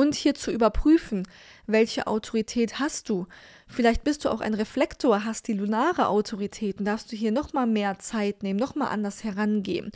und 0.00 0.14
hier 0.14 0.34
zu 0.34 0.50
überprüfen, 0.50 1.28
welche 1.66 2.06
Autorität 2.06 2.78
hast 2.78 3.10
du. 3.10 3.26
Vielleicht 3.68 4.02
bist 4.02 4.24
du 4.24 4.30
auch 4.30 4.40
ein 4.40 4.54
Reflektor, 4.54 5.26
hast 5.26 5.46
die 5.46 5.52
lunare 5.52 6.08
Autorität 6.08 6.78
und 6.78 6.86
darfst 6.86 7.12
du 7.12 7.16
hier 7.16 7.32
nochmal 7.32 7.66
mehr 7.66 7.98
Zeit 7.98 8.42
nehmen, 8.42 8.58
nochmal 8.58 8.88
anders 8.88 9.24
herangehen. 9.24 9.90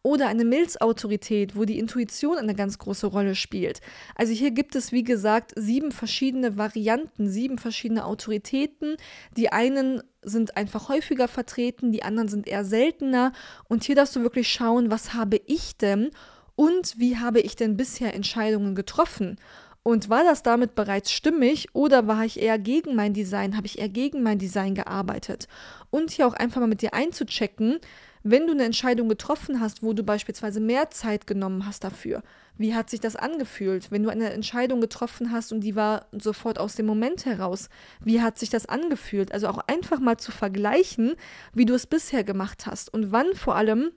Oder 0.00 0.28
eine 0.28 0.46
Milzautorität, 0.46 1.56
wo 1.56 1.66
die 1.66 1.78
Intuition 1.78 2.38
eine 2.38 2.54
ganz 2.54 2.78
große 2.78 3.06
Rolle 3.06 3.34
spielt. 3.34 3.82
Also 4.14 4.32
hier 4.32 4.50
gibt 4.50 4.74
es, 4.76 4.92
wie 4.92 5.04
gesagt, 5.04 5.52
sieben 5.56 5.92
verschiedene 5.92 6.56
Varianten, 6.56 7.28
sieben 7.28 7.58
verschiedene 7.58 8.06
Autoritäten. 8.06 8.96
Die 9.36 9.52
einen 9.52 10.02
sind 10.22 10.56
einfach 10.56 10.88
häufiger 10.88 11.28
vertreten, 11.28 11.92
die 11.92 12.02
anderen 12.02 12.30
sind 12.30 12.48
eher 12.48 12.64
seltener. 12.64 13.32
Und 13.68 13.84
hier 13.84 13.94
darfst 13.94 14.16
du 14.16 14.22
wirklich 14.22 14.50
schauen, 14.50 14.90
was 14.90 15.12
habe 15.12 15.38
ich 15.46 15.76
denn 15.76 16.12
und 16.60 16.98
wie 16.98 17.16
habe 17.16 17.40
ich 17.40 17.56
denn 17.56 17.78
bisher 17.78 18.12
Entscheidungen 18.12 18.74
getroffen? 18.74 19.38
Und 19.82 20.10
war 20.10 20.24
das 20.24 20.42
damit 20.42 20.74
bereits 20.74 21.10
stimmig 21.10 21.74
oder 21.74 22.06
war 22.06 22.22
ich 22.26 22.38
eher 22.38 22.58
gegen 22.58 22.94
mein 22.94 23.14
Design, 23.14 23.56
habe 23.56 23.66
ich 23.66 23.78
eher 23.78 23.88
gegen 23.88 24.22
mein 24.22 24.38
Design 24.38 24.74
gearbeitet? 24.74 25.48
Und 25.88 26.10
hier 26.10 26.26
auch 26.26 26.34
einfach 26.34 26.60
mal 26.60 26.66
mit 26.66 26.82
dir 26.82 26.92
einzuchecken, 26.92 27.78
wenn 28.22 28.46
du 28.46 28.52
eine 28.52 28.64
Entscheidung 28.64 29.08
getroffen 29.08 29.58
hast, 29.58 29.82
wo 29.82 29.94
du 29.94 30.02
beispielsweise 30.02 30.60
mehr 30.60 30.90
Zeit 30.90 31.26
genommen 31.26 31.64
hast 31.64 31.82
dafür, 31.82 32.22
wie 32.58 32.74
hat 32.74 32.90
sich 32.90 33.00
das 33.00 33.16
angefühlt? 33.16 33.90
Wenn 33.90 34.02
du 34.02 34.10
eine 34.10 34.30
Entscheidung 34.30 34.82
getroffen 34.82 35.32
hast 35.32 35.54
und 35.54 35.60
die 35.60 35.76
war 35.76 36.08
sofort 36.12 36.58
aus 36.58 36.74
dem 36.74 36.84
Moment 36.84 37.24
heraus, 37.24 37.70
wie 38.04 38.20
hat 38.20 38.38
sich 38.38 38.50
das 38.50 38.66
angefühlt? 38.66 39.32
Also 39.32 39.48
auch 39.48 39.60
einfach 39.66 39.98
mal 39.98 40.18
zu 40.18 40.30
vergleichen, 40.30 41.14
wie 41.54 41.64
du 41.64 41.72
es 41.72 41.86
bisher 41.86 42.22
gemacht 42.22 42.66
hast 42.66 42.92
und 42.92 43.12
wann 43.12 43.34
vor 43.34 43.56
allem 43.56 43.92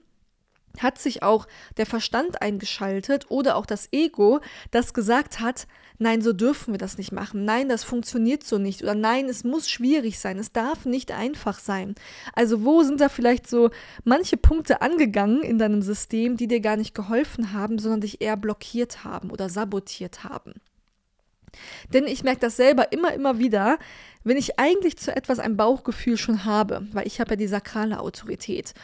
hat 0.78 0.98
sich 0.98 1.22
auch 1.22 1.46
der 1.76 1.86
Verstand 1.86 2.42
eingeschaltet 2.42 3.26
oder 3.28 3.56
auch 3.56 3.66
das 3.66 3.88
Ego, 3.92 4.40
das 4.70 4.94
gesagt 4.94 5.40
hat, 5.40 5.66
nein, 5.98 6.22
so 6.22 6.32
dürfen 6.32 6.74
wir 6.74 6.78
das 6.78 6.98
nicht 6.98 7.12
machen, 7.12 7.44
nein, 7.44 7.68
das 7.68 7.84
funktioniert 7.84 8.44
so 8.44 8.58
nicht 8.58 8.82
oder 8.82 8.94
nein, 8.94 9.28
es 9.28 9.44
muss 9.44 9.70
schwierig 9.70 10.18
sein, 10.18 10.38
es 10.38 10.52
darf 10.52 10.84
nicht 10.84 11.12
einfach 11.12 11.58
sein. 11.58 11.94
Also 12.34 12.64
wo 12.64 12.82
sind 12.82 13.00
da 13.00 13.08
vielleicht 13.08 13.48
so 13.48 13.70
manche 14.04 14.36
Punkte 14.36 14.82
angegangen 14.82 15.42
in 15.42 15.58
deinem 15.58 15.82
System, 15.82 16.36
die 16.36 16.48
dir 16.48 16.60
gar 16.60 16.76
nicht 16.76 16.94
geholfen 16.94 17.52
haben, 17.52 17.78
sondern 17.78 18.00
dich 18.00 18.20
eher 18.20 18.36
blockiert 18.36 19.04
haben 19.04 19.30
oder 19.30 19.48
sabotiert 19.48 20.24
haben? 20.24 20.54
Denn 21.92 22.06
ich 22.06 22.24
merke 22.24 22.40
das 22.40 22.56
selber 22.56 22.92
immer, 22.92 23.12
immer 23.12 23.38
wieder, 23.38 23.78
wenn 24.24 24.36
ich 24.36 24.58
eigentlich 24.58 24.96
zu 24.98 25.14
etwas 25.14 25.38
ein 25.38 25.56
Bauchgefühl 25.56 26.16
schon 26.16 26.44
habe, 26.44 26.86
weil 26.92 27.06
ich 27.06 27.20
habe 27.20 27.30
ja 27.30 27.36
die 27.36 27.46
sakrale 27.46 28.00
Autorität 28.00 28.74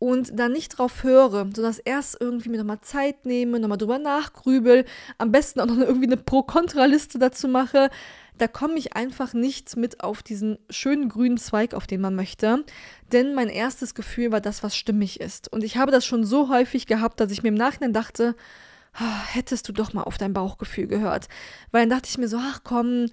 und 0.00 0.38
dann 0.38 0.52
nicht 0.52 0.78
drauf 0.78 1.04
höre, 1.04 1.46
sondern 1.54 1.76
erst 1.84 2.16
irgendwie 2.20 2.48
mir 2.48 2.56
nochmal 2.56 2.80
Zeit 2.80 3.26
nehme, 3.26 3.60
nochmal 3.60 3.78
drüber 3.78 3.98
nachgrübel, 3.98 4.86
am 5.18 5.30
besten 5.30 5.60
auch 5.60 5.66
noch 5.66 5.76
irgendwie 5.76 6.06
eine 6.06 6.16
Pro-Kontra-Liste 6.16 7.18
dazu 7.18 7.46
mache, 7.46 7.90
da 8.38 8.48
komme 8.48 8.78
ich 8.78 8.96
einfach 8.96 9.34
nicht 9.34 9.76
mit 9.76 10.02
auf 10.02 10.22
diesen 10.22 10.58
schönen 10.70 11.10
grünen 11.10 11.36
Zweig, 11.36 11.74
auf 11.74 11.86
den 11.86 12.00
man 12.00 12.14
möchte. 12.14 12.64
Denn 13.12 13.34
mein 13.34 13.50
erstes 13.50 13.94
Gefühl 13.94 14.32
war 14.32 14.40
das, 14.40 14.62
was 14.62 14.74
stimmig 14.74 15.20
ist. 15.20 15.52
Und 15.52 15.62
ich 15.62 15.76
habe 15.76 15.92
das 15.92 16.06
schon 16.06 16.24
so 16.24 16.48
häufig 16.48 16.86
gehabt, 16.86 17.20
dass 17.20 17.30
ich 17.30 17.42
mir 17.42 17.50
im 17.50 17.54
Nachhinein 17.54 17.92
dachte, 17.92 18.34
ah, 18.94 19.22
hättest 19.26 19.68
du 19.68 19.74
doch 19.74 19.92
mal 19.92 20.04
auf 20.04 20.16
dein 20.16 20.32
Bauchgefühl 20.32 20.86
gehört. 20.86 21.28
Weil 21.70 21.82
dann 21.82 21.90
dachte 21.90 22.08
ich 22.08 22.16
mir 22.16 22.28
so, 22.28 22.38
ach 22.40 22.60
komm, 22.64 23.08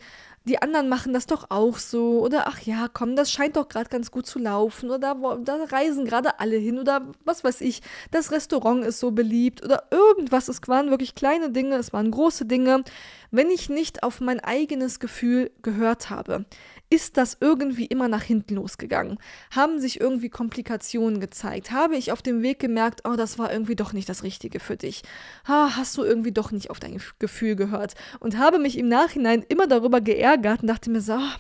die 0.48 0.62
anderen 0.62 0.90
machen 0.90 1.14
das 1.14 1.28
doch 1.28 1.48
auch 1.50 1.78
so 1.78 2.22
oder 2.22 2.48
ach 2.48 2.62
ja, 2.62 2.88
komm, 2.92 3.16
das 3.16 3.32
scheint 3.32 3.58
doch 3.58 3.68
gerade 3.68 3.90
ganz 3.90 4.12
gut 4.12 4.26
zu 4.26 4.40
laufen 4.40 4.90
oder 4.90 5.16
da, 5.16 5.38
da 5.44 5.64
reisen 5.66 6.06
gerade 6.06 6.40
alle 6.40 6.56
hin 6.56 6.80
oder 6.80 7.02
was 7.26 7.44
weiß 7.44 7.62
ich, 7.62 7.82
das 8.12 8.32
Restaurant 8.32 8.84
ist 8.86 9.00
so 9.00 9.12
beliebt 9.12 9.64
oder 9.64 9.84
irgendwas. 9.92 10.48
Es 10.48 10.62
waren 10.68 10.90
wirklich 10.90 11.16
kleine 11.16 11.52
Dinge, 11.52 11.76
es 11.76 11.94
waren 11.94 12.12
große 12.12 12.46
Dinge. 12.46 12.84
Wenn 13.30 13.50
ich 13.50 13.70
nicht 13.70 14.04
auf 14.04 14.22
mein 14.22 14.40
eigenes 14.40 15.00
Gefühl 15.00 15.52
gehört 15.62 16.10
habe, 16.10 16.46
ist 16.90 17.18
das 17.18 17.38
irgendwie 17.42 17.86
immer 17.86 18.08
nach 18.08 18.24
hinten 18.24 18.56
losgegangen? 18.56 19.18
Haben 19.52 19.80
sich 19.80 20.00
irgendwie 20.00 20.30
Komplikationen 20.30 21.20
gezeigt? 21.20 21.72
Habe 21.72 21.98
ich 21.98 22.12
auf 22.12 22.22
dem 22.22 22.42
Weg 22.42 22.60
gemerkt, 22.60 23.02
oh, 23.06 23.16
das 23.16 23.38
war 23.38 23.52
irgendwie 23.52 23.76
doch 23.76 23.94
nicht 23.94 24.08
das 24.08 24.24
Richtige 24.24 24.60
für 24.60 24.78
dich? 24.78 25.04
Ha, 25.48 25.76
hast 25.76 25.98
du 25.98 26.04
irgendwie 26.04 26.32
doch 26.32 26.52
nicht 26.52 26.70
auf 26.70 26.80
dein 26.80 27.02
Gefühl 27.20 27.56
gehört? 27.56 27.96
Und 28.20 28.38
habe 28.38 28.60
mich 28.60 28.78
im 28.78 28.88
Nachhinein 28.88 29.44
immer 29.48 29.68
darüber 29.68 30.02
geärgert 30.02 30.62
und 30.62 30.68
dachte 30.68 30.90
mir 30.90 31.02
so, 31.02 31.14
oh, 31.16 31.40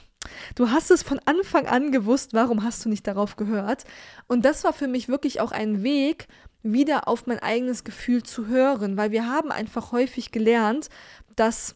Du 0.55 0.71
hast 0.71 0.91
es 0.91 1.03
von 1.03 1.19
Anfang 1.25 1.67
an 1.67 1.91
gewusst, 1.91 2.33
warum 2.33 2.63
hast 2.63 2.83
du 2.83 2.89
nicht 2.89 3.07
darauf 3.07 3.37
gehört? 3.37 3.85
Und 4.27 4.43
das 4.43 4.63
war 4.63 4.73
für 4.73 4.87
mich 4.87 5.07
wirklich 5.07 5.39
auch 5.39 5.51
ein 5.51 5.83
Weg, 5.83 6.27
wieder 6.63 7.07
auf 7.07 7.27
mein 7.27 7.39
eigenes 7.39 7.83
Gefühl 7.83 8.23
zu 8.23 8.47
hören, 8.47 8.97
weil 8.97 9.11
wir 9.11 9.29
haben 9.29 9.51
einfach 9.51 9.91
häufig 9.91 10.31
gelernt, 10.31 10.89
dass 11.35 11.75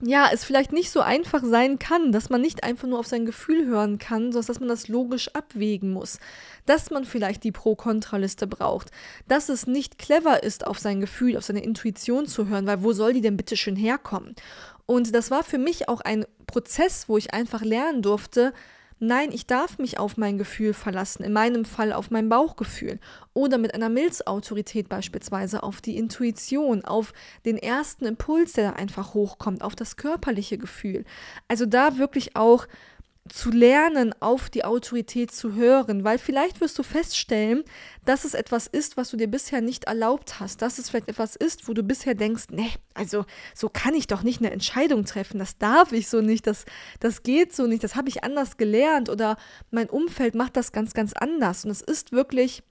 ja, 0.00 0.30
es 0.32 0.44
vielleicht 0.44 0.72
nicht 0.72 0.90
so 0.90 1.00
einfach 1.00 1.42
sein 1.42 1.78
kann, 1.78 2.12
dass 2.12 2.30
man 2.30 2.40
nicht 2.40 2.62
einfach 2.62 2.86
nur 2.86 3.00
auf 3.00 3.06
sein 3.06 3.26
Gefühl 3.26 3.66
hören 3.66 3.98
kann, 3.98 4.32
sondern 4.32 4.46
dass 4.46 4.60
man 4.60 4.68
das 4.68 4.86
logisch 4.86 5.34
abwägen 5.34 5.92
muss. 5.92 6.20
Dass 6.66 6.90
man 6.90 7.04
vielleicht 7.04 7.42
die 7.42 7.50
Pro-Kontra-Liste 7.50 8.46
braucht. 8.46 8.90
Dass 9.26 9.48
es 9.48 9.66
nicht 9.66 9.98
clever 9.98 10.42
ist, 10.44 10.66
auf 10.66 10.78
sein 10.78 11.00
Gefühl, 11.00 11.36
auf 11.36 11.44
seine 11.44 11.64
Intuition 11.64 12.26
zu 12.26 12.46
hören, 12.46 12.66
weil 12.66 12.82
wo 12.84 12.92
soll 12.92 13.12
die 13.12 13.20
denn 13.20 13.36
bitte 13.36 13.56
schön 13.56 13.76
herkommen? 13.76 14.36
Und 14.86 15.14
das 15.14 15.30
war 15.32 15.42
für 15.42 15.58
mich 15.58 15.88
auch 15.88 16.00
ein 16.00 16.24
Prozess, 16.46 17.08
wo 17.08 17.18
ich 17.18 17.34
einfach 17.34 17.62
lernen 17.62 18.00
durfte, 18.00 18.52
Nein, 19.00 19.30
ich 19.30 19.46
darf 19.46 19.78
mich 19.78 19.98
auf 19.98 20.16
mein 20.16 20.38
Gefühl 20.38 20.74
verlassen, 20.74 21.22
in 21.22 21.32
meinem 21.32 21.64
Fall 21.64 21.92
auf 21.92 22.10
mein 22.10 22.28
Bauchgefühl 22.28 22.98
oder 23.32 23.56
mit 23.56 23.72
einer 23.72 23.88
Milzautorität 23.88 24.88
beispielsweise 24.88 25.62
auf 25.62 25.80
die 25.80 25.96
Intuition, 25.96 26.84
auf 26.84 27.12
den 27.44 27.58
ersten 27.58 28.06
Impuls, 28.06 28.54
der 28.54 28.72
da 28.72 28.76
einfach 28.76 29.14
hochkommt, 29.14 29.62
auf 29.62 29.76
das 29.76 29.96
körperliche 29.96 30.58
Gefühl. 30.58 31.04
Also 31.46 31.64
da 31.64 31.98
wirklich 31.98 32.34
auch 32.34 32.66
zu 33.28 33.50
lernen, 33.50 34.14
auf 34.20 34.50
die 34.50 34.64
Autorität 34.64 35.30
zu 35.30 35.54
hören, 35.54 36.04
weil 36.04 36.18
vielleicht 36.18 36.60
wirst 36.60 36.78
du 36.78 36.82
feststellen, 36.82 37.64
dass 38.04 38.24
es 38.24 38.34
etwas 38.34 38.66
ist, 38.66 38.96
was 38.96 39.10
du 39.10 39.16
dir 39.16 39.28
bisher 39.28 39.60
nicht 39.60 39.84
erlaubt 39.84 40.40
hast, 40.40 40.62
dass 40.62 40.78
es 40.78 40.90
vielleicht 40.90 41.08
etwas 41.08 41.36
ist, 41.36 41.68
wo 41.68 41.74
du 41.74 41.82
bisher 41.82 42.14
denkst, 42.14 42.44
nee, 42.50 42.70
also 42.94 43.24
so 43.54 43.68
kann 43.68 43.94
ich 43.94 44.06
doch 44.06 44.22
nicht 44.22 44.40
eine 44.40 44.50
Entscheidung 44.50 45.04
treffen, 45.04 45.38
das 45.38 45.58
darf 45.58 45.92
ich 45.92 46.08
so 46.08 46.20
nicht, 46.20 46.46
das, 46.46 46.64
das 47.00 47.22
geht 47.22 47.54
so 47.54 47.66
nicht, 47.66 47.84
das 47.84 47.96
habe 47.96 48.08
ich 48.08 48.24
anders 48.24 48.56
gelernt 48.56 49.08
oder 49.08 49.36
mein 49.70 49.90
Umfeld 49.90 50.34
macht 50.34 50.56
das 50.56 50.72
ganz, 50.72 50.94
ganz 50.94 51.12
anders. 51.12 51.64
Und 51.64 51.70
es 51.70 51.82
ist 51.82 52.12
wirklich 52.12 52.62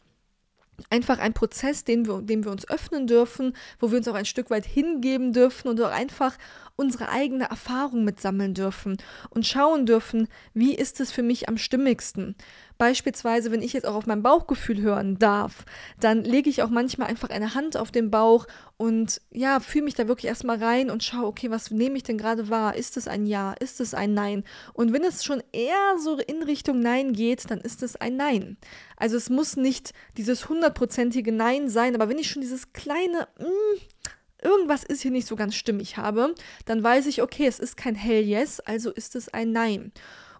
einfach 0.89 1.19
ein 1.19 1.33
Prozess, 1.33 1.83
den 1.83 2.05
wir, 2.07 2.21
dem 2.21 2.43
wir 2.43 2.51
uns 2.51 2.69
öffnen 2.69 3.07
dürfen, 3.07 3.53
wo 3.79 3.91
wir 3.91 3.97
uns 3.97 4.07
auch 4.07 4.13
ein 4.13 4.25
Stück 4.25 4.49
weit 4.49 4.65
hingeben 4.65 5.33
dürfen 5.33 5.69
und 5.69 5.81
auch 5.81 5.91
einfach 5.91 6.37
unsere 6.77 7.09
eigene 7.09 7.49
Erfahrung 7.49 8.05
mitsammeln 8.05 8.53
dürfen 8.53 8.97
und 9.31 9.45
schauen 9.45 9.85
dürfen, 9.85 10.27
wie 10.53 10.75
ist 10.75 11.01
es 11.01 11.11
für 11.11 11.23
mich 11.23 11.49
am 11.49 11.57
stimmigsten. 11.57 12.35
Beispielsweise, 12.77 13.51
wenn 13.51 13.63
ich 13.63 13.73
jetzt 13.73 13.87
auch 13.87 13.95
auf 13.95 14.05
mein 14.05 14.21
Bauchgefühl 14.21 14.81
hören 14.81 15.17
darf, 15.17 15.65
dann 15.99 16.23
lege 16.23 16.51
ich 16.51 16.61
auch 16.61 16.69
manchmal 16.69 17.07
einfach 17.07 17.31
eine 17.31 17.55
Hand 17.55 17.75
auf 17.75 17.89
den 17.89 18.11
Bauch 18.11 18.45
und 18.77 19.19
ja, 19.31 19.59
fühle 19.59 19.85
mich 19.85 19.95
da 19.95 20.07
wirklich 20.07 20.27
erstmal 20.27 20.63
rein 20.63 20.91
und 20.91 21.03
schaue, 21.03 21.25
okay, 21.25 21.49
was 21.49 21.71
nehme 21.71 21.97
ich 21.97 22.03
denn 22.03 22.19
gerade 22.19 22.49
wahr? 22.49 22.75
Ist 22.75 22.95
es 22.95 23.07
ein 23.07 23.25
Ja? 23.25 23.53
Ist 23.53 23.81
es 23.81 23.95
ein 23.95 24.13
Nein? 24.13 24.43
Und 24.73 24.93
wenn 24.93 25.03
es 25.03 25.23
schon 25.23 25.41
eher 25.51 25.97
so 25.97 26.19
in 26.19 26.43
Richtung 26.43 26.79
Nein 26.79 27.13
geht, 27.13 27.49
dann 27.49 27.59
ist 27.59 27.81
es 27.81 27.95
ein 27.95 28.15
Nein. 28.15 28.57
Also 28.95 29.17
es 29.17 29.31
muss 29.31 29.57
nicht 29.57 29.93
dieses 30.15 30.47
hundertprozentige 30.47 31.31
Nein 31.31 31.69
sein, 31.69 31.95
aber 31.95 32.07
wenn 32.07 32.19
ich 32.19 32.29
schon 32.29 32.43
dieses 32.43 32.71
kleine, 32.73 33.27
mm, 33.39 33.79
irgendwas 34.41 34.83
ist 34.83 35.01
hier 35.01 35.11
nicht 35.11 35.27
so 35.27 35.35
ganz 35.35 35.55
stimmig 35.55 35.97
habe, 35.97 36.33
dann 36.65 36.83
weiß 36.83 37.07
ich, 37.07 37.21
okay, 37.21 37.47
es 37.47 37.59
ist 37.59 37.77
kein 37.77 37.95
Hell 37.95 38.23
Yes, 38.23 38.59
also 38.59 38.91
ist 38.91 39.15
es 39.15 39.29
ein 39.29 39.51
Nein. 39.51 39.91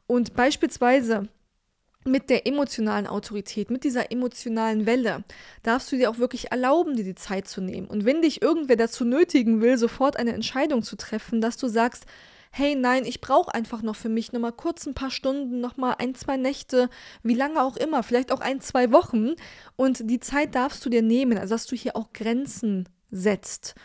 Und 0.06 0.36
beispielsweise 0.36 1.28
mit 2.06 2.30
der 2.30 2.48
emotionalen 2.48 3.08
Autorität, 3.08 3.70
mit 3.70 3.84
dieser 3.84 4.12
emotionalen 4.12 4.86
Welle, 4.86 5.24
darfst 5.64 5.92
du 5.92 5.98
dir 5.98 6.10
auch 6.10 6.18
wirklich 6.18 6.52
erlauben, 6.52 6.96
dir 6.96 7.04
die 7.04 7.16
Zeit 7.16 7.48
zu 7.48 7.62
nehmen. 7.62 7.88
Und 7.88 8.06
wenn 8.06 8.22
dich 8.22 8.42
irgendwer 8.42 8.78
dazu 8.78 9.04
nötigen 9.04 9.62
will, 9.62 9.78
sofort 9.78 10.18
eine 10.18 10.34
Entscheidung 10.34 10.84
zu 10.84 10.96
treffen, 10.96 11.42
dass 11.42 11.58
du 11.58 11.68
sagst, 11.68 12.06
hey, 12.52 12.76
nein, 12.76 13.06
ich 13.06 13.20
brauche 13.20 13.54
einfach 13.54 13.82
noch 13.82 13.96
für 13.96 14.10
mich 14.10 14.32
nochmal 14.32 14.54
kurz 14.54 14.88
ein 14.88 14.94
paar 14.94 15.12
Stunden, 15.12 15.60
nochmal 15.60 15.96
ein, 16.00 16.16
zwei 16.16 16.38
Nächte, 16.38 16.90
wie 17.24 17.34
lange 17.34 17.62
auch 17.62 17.76
immer, 17.76 18.04
vielleicht 18.04 18.32
auch 18.32 18.40
ein, 18.40 18.62
zwei 18.62 18.92
Wochen. 18.92 19.34
Und 19.76 20.10
die 20.10 20.20
Zeit 20.20 20.56
darfst 20.56 20.86
du 20.86 20.90
dir 20.90 21.02
nehmen, 21.02 21.38
also 21.38 21.56
dass 21.56 21.68
du 21.68 21.76
hier 21.76 21.96
auch 21.96 22.14
Grenzen 22.14 22.88
setzt. 23.12 23.76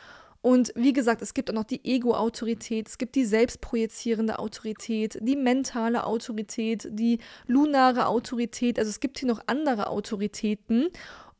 Und 0.42 0.72
wie 0.74 0.92
gesagt, 0.92 1.22
es 1.22 1.34
gibt 1.34 1.50
auch 1.50 1.54
noch 1.54 1.64
die 1.64 1.84
Ego-Autorität, 1.84 2.88
es 2.88 2.98
gibt 2.98 3.14
die 3.14 3.24
selbstprojizierende 3.24 4.40
Autorität, 4.40 5.16
die 5.22 5.36
mentale 5.36 6.04
Autorität, 6.04 6.88
die 6.90 7.20
lunare 7.46 8.06
Autorität. 8.06 8.78
Also 8.78 8.90
es 8.90 8.98
gibt 8.98 9.20
hier 9.20 9.28
noch 9.28 9.40
andere 9.46 9.86
Autoritäten. 9.86 10.88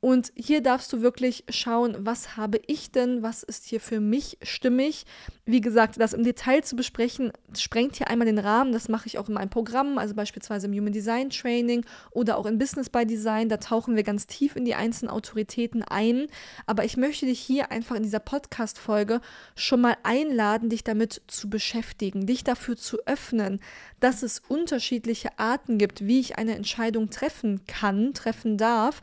Und 0.05 0.33
hier 0.35 0.63
darfst 0.63 0.93
du 0.93 1.01
wirklich 1.01 1.45
schauen, 1.49 1.97
was 2.01 2.37
habe 2.37 2.61
ich 2.67 2.91
denn, 2.91 3.23
was 3.23 3.45
ist 3.45 3.67
hier 3.67 3.81
für 3.81 4.01
mich 4.01 4.37
stimmig. 4.43 5.07
Wie 5.45 5.61
gesagt, 5.61 6.01
das 6.01 6.13
im 6.13 6.25
Detail 6.25 6.65
zu 6.65 6.75
besprechen, 6.75 7.33
sprengt 7.57 7.95
hier 7.95 8.09
einmal 8.09 8.27
den 8.27 8.41
Rahmen. 8.41 8.73
Das 8.73 8.89
mache 8.89 9.07
ich 9.07 9.17
auch 9.19 9.29
in 9.29 9.35
meinem 9.35 9.51
Programm, 9.51 9.99
also 9.99 10.17
beispielsweise 10.17 10.67
im 10.67 10.73
Human 10.73 10.93
Design 10.93 11.31
Training 11.31 11.85
oder 12.11 12.37
auch 12.37 12.47
in 12.47 12.59
Business 12.59 12.91
by 12.91 13.07
Design. 13.07 13.49
Da 13.49 13.59
tauchen 13.59 13.95
wir 13.95 14.03
ganz 14.03 14.27
tief 14.27 14.57
in 14.57 14.65
die 14.65 14.75
einzelnen 14.75 15.09
Autoritäten 15.09 15.85
ein. 15.85 16.27
Aber 16.67 16.85
ich 16.85 16.97
möchte 16.97 17.27
dich 17.27 17.39
hier 17.39 17.71
einfach 17.71 17.95
in 17.95 18.03
dieser 18.03 18.19
Podcast-Folge 18.19 19.21
schon 19.55 19.83
mal 19.83 19.97
einladen, 20.03 20.69
dich 20.69 20.83
damit 20.83 21.23
zu 21.29 21.49
beschäftigen, 21.49 22.27
dich 22.27 22.43
dafür 22.43 22.77
zu 22.77 22.99
öffnen, 23.07 23.61
dass 24.01 24.25
es 24.25 24.41
unterschiedliche 24.41 25.39
Arten 25.39 25.79
gibt, 25.79 26.05
wie 26.05 26.19
ich 26.19 26.39
eine 26.39 26.57
Entscheidung 26.57 27.11
treffen 27.11 27.61
kann, 27.69 28.15
treffen 28.15 28.59
darf 28.59 29.01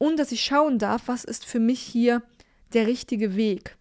und 0.00 0.18
dass 0.18 0.32
ich 0.32 0.42
schauen 0.42 0.78
darf, 0.78 1.02
was 1.06 1.24
ist 1.24 1.44
für 1.44 1.60
mich 1.60 1.78
hier 1.78 2.22
der 2.72 2.86
richtige 2.86 3.36
Weg. 3.36 3.76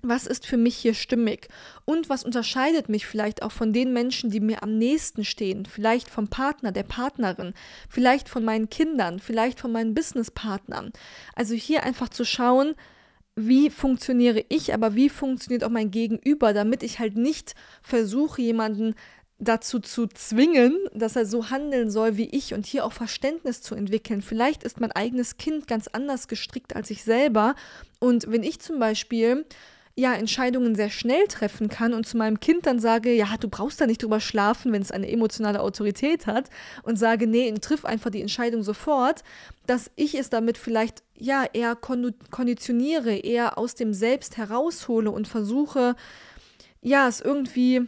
Was 0.00 0.26
ist 0.26 0.46
für 0.46 0.56
mich 0.56 0.76
hier 0.76 0.94
stimmig? 0.94 1.48
Und 1.84 2.08
was 2.08 2.22
unterscheidet 2.22 2.88
mich 2.88 3.06
vielleicht 3.06 3.42
auch 3.42 3.50
von 3.50 3.72
den 3.72 3.92
Menschen, 3.92 4.30
die 4.30 4.38
mir 4.38 4.62
am 4.62 4.78
nächsten 4.78 5.24
stehen? 5.24 5.66
Vielleicht 5.66 6.08
vom 6.08 6.28
Partner, 6.28 6.70
der 6.70 6.84
Partnerin, 6.84 7.54
vielleicht 7.88 8.28
von 8.28 8.44
meinen 8.44 8.70
Kindern, 8.70 9.18
vielleicht 9.18 9.58
von 9.58 9.72
meinen 9.72 9.94
Businesspartnern. 9.94 10.92
Also 11.34 11.54
hier 11.54 11.82
einfach 11.82 12.08
zu 12.08 12.24
schauen, 12.24 12.74
wie 13.34 13.68
funktioniere 13.68 14.44
ich, 14.48 14.72
aber 14.74 14.94
wie 14.94 15.08
funktioniert 15.08 15.64
auch 15.64 15.70
mein 15.70 15.90
Gegenüber, 15.90 16.52
damit 16.52 16.84
ich 16.84 17.00
halt 17.00 17.16
nicht 17.16 17.54
versuche, 17.82 18.42
jemanden 18.42 18.94
dazu 19.42 19.80
zu 19.80 20.06
zwingen, 20.06 20.78
dass 20.94 21.16
er 21.16 21.26
so 21.26 21.50
handeln 21.50 21.90
soll 21.90 22.16
wie 22.16 22.28
ich 22.28 22.54
und 22.54 22.64
hier 22.64 22.84
auch 22.84 22.92
Verständnis 22.92 23.60
zu 23.60 23.74
entwickeln. 23.74 24.22
Vielleicht 24.22 24.62
ist 24.62 24.80
mein 24.80 24.92
eigenes 24.92 25.36
Kind 25.36 25.66
ganz 25.66 25.88
anders 25.88 26.28
gestrickt 26.28 26.76
als 26.76 26.90
ich 26.90 27.02
selber. 27.02 27.54
Und 27.98 28.30
wenn 28.30 28.44
ich 28.44 28.60
zum 28.60 28.78
Beispiel 28.78 29.44
ja, 29.94 30.14
Entscheidungen 30.14 30.74
sehr 30.74 30.88
schnell 30.88 31.26
treffen 31.26 31.68
kann 31.68 31.92
und 31.92 32.06
zu 32.06 32.16
meinem 32.16 32.40
Kind 32.40 32.64
dann 32.66 32.78
sage, 32.78 33.12
ja, 33.12 33.26
du 33.38 33.48
brauchst 33.48 33.80
da 33.80 33.86
nicht 33.86 34.02
drüber 34.02 34.20
schlafen, 34.20 34.72
wenn 34.72 34.80
es 34.80 34.90
eine 34.90 35.10
emotionale 35.10 35.60
Autorität 35.60 36.26
hat 36.26 36.48
und 36.82 36.98
sage, 36.98 37.26
nee, 37.26 37.52
triff 37.60 37.84
einfach 37.84 38.10
die 38.10 38.22
Entscheidung 38.22 38.62
sofort, 38.62 39.22
dass 39.66 39.90
ich 39.96 40.14
es 40.14 40.30
damit 40.30 40.56
vielleicht 40.56 41.02
ja 41.14 41.44
eher 41.52 41.76
konditioniere, 41.76 43.16
eher 43.16 43.58
aus 43.58 43.74
dem 43.74 43.92
Selbst 43.92 44.38
heraushole 44.38 45.10
und 45.10 45.28
versuche, 45.28 45.94
ja, 46.80 47.06
es 47.06 47.20
irgendwie 47.20 47.86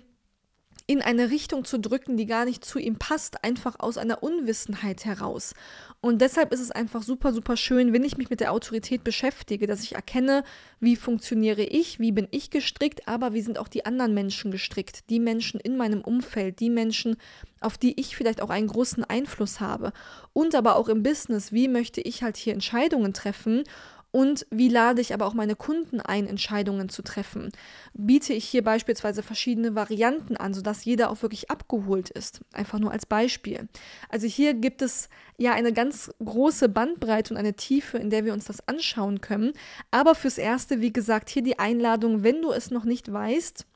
in 0.86 1.00
eine 1.00 1.30
Richtung 1.30 1.64
zu 1.64 1.78
drücken, 1.78 2.18
die 2.18 2.26
gar 2.26 2.44
nicht 2.44 2.62
zu 2.62 2.78
ihm 2.78 2.96
passt, 2.96 3.42
einfach 3.42 3.76
aus 3.78 3.96
einer 3.96 4.22
Unwissenheit 4.22 5.06
heraus. 5.06 5.54
Und 6.02 6.20
deshalb 6.20 6.52
ist 6.52 6.60
es 6.60 6.70
einfach 6.70 7.02
super, 7.02 7.32
super 7.32 7.56
schön, 7.56 7.94
wenn 7.94 8.04
ich 8.04 8.18
mich 8.18 8.28
mit 8.28 8.40
der 8.40 8.52
Autorität 8.52 9.02
beschäftige, 9.02 9.66
dass 9.66 9.82
ich 9.82 9.94
erkenne, 9.94 10.44
wie 10.80 10.96
funktioniere 10.96 11.62
ich, 11.62 12.00
wie 12.00 12.12
bin 12.12 12.28
ich 12.30 12.50
gestrickt, 12.50 13.08
aber 13.08 13.32
wie 13.32 13.40
sind 13.40 13.58
auch 13.58 13.68
die 13.68 13.86
anderen 13.86 14.12
Menschen 14.12 14.50
gestrickt, 14.50 15.08
die 15.08 15.20
Menschen 15.20 15.58
in 15.58 15.78
meinem 15.78 16.02
Umfeld, 16.02 16.60
die 16.60 16.68
Menschen, 16.68 17.16
auf 17.62 17.78
die 17.78 17.98
ich 17.98 18.14
vielleicht 18.14 18.42
auch 18.42 18.50
einen 18.50 18.68
großen 18.68 19.04
Einfluss 19.04 19.60
habe. 19.60 19.94
Und 20.34 20.54
aber 20.54 20.76
auch 20.76 20.90
im 20.90 21.02
Business, 21.02 21.50
wie 21.50 21.68
möchte 21.68 22.02
ich 22.02 22.22
halt 22.22 22.36
hier 22.36 22.52
Entscheidungen 22.52 23.14
treffen 23.14 23.64
und 24.14 24.47
wie 24.52 24.68
lade 24.68 25.00
ich 25.00 25.12
aber 25.12 25.26
auch 25.26 25.35
meine 25.35 25.56
Kunden 25.56 26.00
ein, 26.00 26.28
Entscheidungen 26.28 26.88
zu 26.88 27.02
treffen? 27.02 27.50
Biete 27.94 28.33
ich 28.33 28.44
hier 28.44 28.62
beispielsweise 28.62 29.25
verschiedene 29.25 29.75
Varianten 29.75 30.37
an, 30.37 30.54
sodass 30.54 30.85
jeder 30.85 31.11
auch 31.11 31.23
wirklich 31.23 31.50
abgeholt 31.50 32.11
ist? 32.11 32.42
Einfach 32.52 32.78
nur 32.78 32.92
als 32.92 33.06
Beispiel. 33.06 33.68
Also 34.09 34.28
hier 34.28 34.54
gibt 34.54 34.83
es 34.83 35.09
ja 35.37 35.52
eine 35.52 35.73
ganz 35.73 36.12
große 36.25 36.68
Bandbreite 36.68 37.35
und 37.35 37.40
eine 37.40 37.54
Tiefe, 37.54 37.99
in 37.99 38.09
der 38.09 38.25
wir 38.25 38.35
uns 38.35 38.44
das 38.44 38.68
anschauen 38.68 39.21
können. 39.21 39.52
Aber 39.90 40.14
fürs 40.14 40.38
Erste, 40.38 40.80
wie 40.80 40.92
gesagt, 40.92 41.28
hier 41.28 41.42
die 41.42 41.59
Einladung, 41.59 42.23
wenn 42.23 42.40
du 42.40 42.52
es 42.52 42.71
noch 42.71 42.85
nicht 42.85 43.12
weißt, 43.12 43.66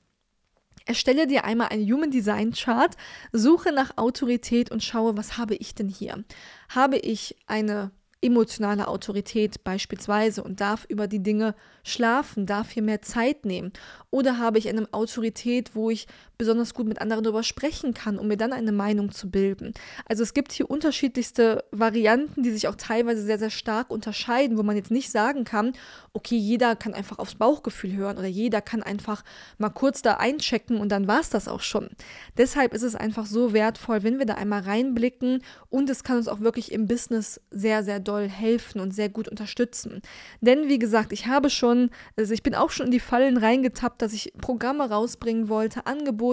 Erstelle 0.86 1.26
dir 1.26 1.44
einmal 1.44 1.68
einen 1.68 1.84
Human 1.92 2.10
Design 2.10 2.52
Chart, 2.52 2.96
suche 3.32 3.72
nach 3.72 3.98
Autorität 3.98 4.70
und 4.70 4.82
schaue, 4.82 5.18
was 5.18 5.36
habe 5.36 5.54
ich 5.56 5.74
denn 5.74 5.90
hier? 5.90 6.24
Habe 6.70 6.96
ich 6.96 7.36
eine 7.46 7.90
emotionale 8.20 8.88
Autorität 8.88 9.62
beispielsweise 9.62 10.42
und 10.42 10.60
darf 10.60 10.84
über 10.88 11.06
die 11.06 11.22
Dinge 11.22 11.54
schlafen, 11.84 12.46
darf 12.46 12.70
hier 12.70 12.82
mehr 12.82 13.02
Zeit 13.02 13.44
nehmen? 13.44 13.72
Oder 14.10 14.38
habe 14.38 14.58
ich 14.58 14.68
eine 14.68 14.86
Autorität, 14.92 15.74
wo 15.74 15.90
ich 15.90 16.06
besonders 16.38 16.72
gut 16.72 16.86
mit 16.86 17.00
anderen 17.00 17.24
darüber 17.24 17.42
sprechen 17.42 17.94
kann, 17.94 18.18
um 18.18 18.28
mir 18.28 18.36
dann 18.36 18.52
eine 18.52 18.70
Meinung 18.70 19.10
zu 19.10 19.28
bilden? 19.28 19.74
Also 20.06 20.22
es 20.22 20.34
gibt 20.34 20.52
hier 20.52 20.70
unterschiedlichste 20.70 21.64
Varianten, 21.72 22.44
die 22.44 22.52
sich 22.52 22.68
auch 22.68 22.76
teilweise 22.76 23.22
sehr, 23.22 23.38
sehr 23.38 23.50
stark 23.50 23.90
unterscheiden, 23.90 24.56
wo 24.56 24.62
man 24.62 24.76
jetzt 24.76 24.92
nicht 24.92 25.10
sagen 25.10 25.42
kann, 25.42 25.72
okay, 26.12 26.36
jeder 26.36 26.76
kann 26.76 26.94
einfach 26.94 27.18
aufs 27.18 27.34
Bauchgefühl 27.34 27.94
hören 27.96 28.18
oder 28.18 28.28
jeder 28.28 28.60
kann 28.60 28.84
einfach 28.84 29.24
mal 29.58 29.70
kurz 29.70 30.00
da 30.00 30.14
einchecken 30.14 30.80
und 30.80 30.90
dann 30.90 31.08
war 31.08 31.20
es 31.20 31.30
das 31.30 31.48
auch 31.48 31.60
schon. 31.60 31.90
Deshalb 32.36 32.72
ist 32.72 32.82
es 32.82 32.94
einfach 32.94 33.26
so 33.26 33.52
wertvoll, 33.52 34.04
wenn 34.04 34.18
wir 34.18 34.26
da 34.26 34.34
einmal 34.34 34.60
reinblicken 34.60 35.42
und 35.70 35.90
es 35.90 36.04
kann 36.04 36.18
uns 36.18 36.28
auch 36.28 36.40
wirklich 36.40 36.70
im 36.70 36.86
Business 36.86 37.40
sehr, 37.50 37.82
sehr 37.82 37.98
doll 37.98 38.28
helfen 38.28 38.80
und 38.80 38.94
sehr 38.94 39.08
gut 39.08 39.28
unterstützen. 39.28 40.02
Denn 40.40 40.68
wie 40.68 40.78
gesagt, 40.78 41.12
ich 41.12 41.26
habe 41.26 41.50
schon, 41.50 41.90
also 42.16 42.32
ich 42.32 42.44
bin 42.44 42.54
auch 42.54 42.70
schon 42.70 42.86
in 42.86 42.92
die 42.92 43.00
Fallen 43.00 43.36
reingetappt, 43.36 44.00
dass 44.00 44.12
ich 44.12 44.32
Programme 44.40 44.88
rausbringen 44.88 45.48
wollte, 45.48 45.86
Angebote, 45.86 46.27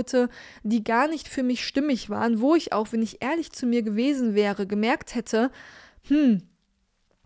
die 0.63 0.84
gar 0.84 1.08
nicht 1.08 1.27
für 1.27 1.43
mich 1.43 1.65
stimmig 1.65 2.10
waren, 2.10 2.41
wo 2.41 2.55
ich 2.55 2.73
auch, 2.73 2.91
wenn 2.91 3.01
ich 3.01 3.21
ehrlich 3.21 3.51
zu 3.51 3.65
mir 3.65 3.84
gewesen 3.84 4.36
wäre, 4.36 4.67
gemerkt 4.67 5.15
hätte, 5.15 5.51
hm, 6.08 6.41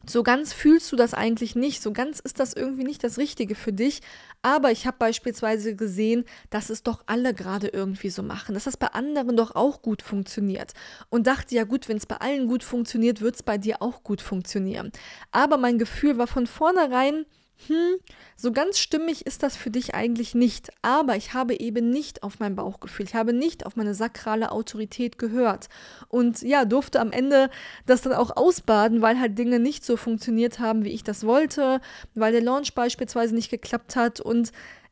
so 0.08 0.24
ganz 0.24 0.54
fühlst 0.54 0.92
du 0.92 0.96
das 0.96 1.14
eigentlich 1.14 1.56
nicht, 1.56 1.82
so 1.82 1.92
ganz 1.92 2.20
ist 2.20 2.40
das 2.40 2.54
irgendwie 2.54 2.84
nicht 2.84 3.04
das 3.04 3.18
Richtige 3.18 3.54
für 3.54 3.74
dich. 3.74 4.02
Aber 4.42 4.72
ich 4.72 4.88
habe 4.88 4.98
beispielsweise 4.98 5.76
gesehen, 5.76 6.24
dass 6.50 6.70
es 6.70 6.84
doch 6.84 7.04
alle 7.06 7.34
gerade 7.34 7.68
irgendwie 7.68 8.10
so 8.10 8.24
machen, 8.24 8.54
dass 8.54 8.64
das 8.64 8.78
bei 8.78 8.88
anderen 8.88 9.36
doch 9.36 9.56
auch 9.56 9.82
gut 9.82 10.02
funktioniert. 10.02 10.74
Und 11.10 11.28
dachte, 11.28 11.54
ja 11.54 11.66
gut, 11.66 11.90
wenn 11.90 11.98
es 11.98 12.06
bei 12.06 12.16
allen 12.16 12.48
gut 12.48 12.64
funktioniert, 12.64 13.22
wird 13.22 13.36
es 13.36 13.44
bei 13.44 13.58
dir 13.58 13.82
auch 13.82 14.04
gut 14.04 14.22
funktionieren. 14.22 14.92
Aber 15.32 15.58
mein 15.58 15.78
Gefühl 15.78 16.18
war 16.18 16.28
von 16.28 16.48
vornherein, 16.48 17.26
hm, 17.68 17.98
so 18.38 18.52
ganz 18.54 18.80
stimmig 18.80 19.26
ist 19.26 19.44
das 19.44 19.58
für 19.58 19.70
dich 19.70 19.94
eigentlich 19.94 20.34
nicht. 20.34 20.70
Aber 20.82 21.18
ich 21.18 21.34
habe 21.34 21.60
eben 21.60 21.90
nicht 21.90 22.24
auf 22.24 22.40
mein 22.40 22.56
Bauchgefühl, 22.56 23.06
ich 23.06 23.16
habe 23.16 23.34
nicht 23.34 23.66
auf 23.66 23.76
meine 23.76 23.94
sakrale 23.94 24.52
Autorität 24.52 25.18
gehört. 25.18 25.68
Und 26.08 26.42
ja, 26.42 26.64
durfte 26.64 27.02
am 27.02 27.12
Ende 27.12 27.50
das 27.86 28.02
dann 28.02 28.14
auch 28.14 28.38
ausbaden, 28.38 29.02
weil 29.02 29.20
halt 29.20 29.38
Dinge 29.38 29.60
nicht 29.60 29.84
so 29.84 29.98
funktioniert 29.98 30.60
haben, 30.60 30.86
wie 30.86 30.90
ich 30.90 31.04
das 31.04 31.26
wollte, 31.26 31.82
weil 32.16 32.32
der 32.32 32.42
Launch 32.42 32.76
beispielsweise 32.76 33.36
nicht 33.36 33.50
geklappt 33.50 33.96
hat 33.96 34.22
und 34.22 34.52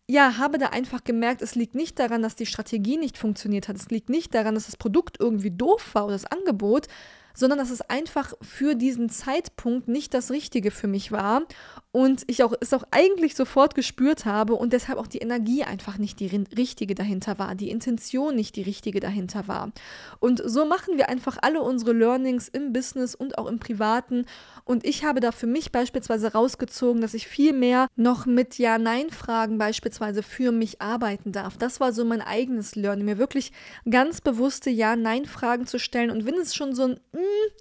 ja, 0.09 0.37
habe 0.37 0.57
da 0.57 0.67
einfach 0.67 1.03
gemerkt, 1.03 1.41
es 1.41 1.55
liegt 1.55 1.75
nicht 1.75 1.99
daran, 1.99 2.21
dass 2.21 2.35
die 2.35 2.45
Strategie 2.45 2.97
nicht 2.97 3.17
funktioniert 3.17 3.67
hat. 3.67 3.75
Es 3.75 3.89
liegt 3.89 4.09
nicht 4.09 4.33
daran, 4.33 4.55
dass 4.55 4.65
das 4.65 4.77
Produkt 4.77 5.17
irgendwie 5.19 5.51
doof 5.51 5.89
war 5.93 6.05
oder 6.05 6.13
das 6.13 6.25
Angebot, 6.25 6.87
sondern 7.37 7.59
dass 7.59 7.69
es 7.69 7.81
einfach 7.81 8.33
für 8.41 8.73
diesen 8.73 9.09
Zeitpunkt 9.09 9.87
nicht 9.87 10.15
das 10.15 10.31
Richtige 10.31 10.71
für 10.71 10.87
mich 10.87 11.11
war 11.11 11.43
und 11.91 12.23
ich 12.25 12.41
auch 12.41 12.53
es 12.59 12.73
auch 12.73 12.83
eigentlich 12.89 13.35
sofort 13.35 13.75
gespürt 13.75 14.25
habe 14.25 14.55
und 14.55 14.73
deshalb 14.73 14.97
auch 14.97 15.05
die 15.05 15.19
Energie 15.19 15.63
einfach 15.63 15.99
nicht 15.99 16.19
die 16.19 16.25
richtige 16.57 16.95
dahinter 16.95 17.37
war, 17.37 17.53
die 17.53 17.69
Intention 17.69 18.35
nicht 18.35 18.55
die 18.55 18.63
richtige 18.63 18.99
dahinter 18.99 19.47
war. 19.47 19.71
Und 20.19 20.41
so 20.43 20.65
machen 20.65 20.97
wir 20.97 21.09
einfach 21.09 21.37
alle 21.39 21.61
unsere 21.61 21.93
Learnings 21.93 22.47
im 22.47 22.73
Business 22.73 23.13
und 23.13 23.37
auch 23.37 23.45
im 23.45 23.59
Privaten 23.59 24.25
und 24.67 24.85
ich 24.85 25.03
habe 25.03 25.19
da 25.19 25.31
für 25.31 25.47
mich 25.47 25.71
beispielsweise 25.71 26.33
rausgezogen, 26.33 27.01
dass 27.01 27.13
ich 27.13 27.27
viel 27.27 27.53
mehr 27.53 27.87
noch 27.95 28.25
mit 28.25 28.57
Ja-Nein-Fragen 28.57 29.57
beispielsweise 29.57 30.23
für 30.23 30.51
mich 30.51 30.81
arbeiten 30.81 31.31
darf. 31.31 31.57
Das 31.57 31.79
war 31.79 31.93
so 31.93 32.03
mein 32.05 32.21
eigenes 32.21 32.75
Learning, 32.75 33.05
mir 33.05 33.17
wirklich 33.17 33.51
ganz 33.89 34.21
bewusste 34.21 34.69
Ja-Nein-Fragen 34.69 35.67
zu 35.67 35.79
stellen 35.79 36.11
und 36.11 36.25
wenn 36.25 36.35
es 36.35 36.53
schon 36.53 36.75
so 36.75 36.83
ein 36.83 36.99
hm, 37.13 37.51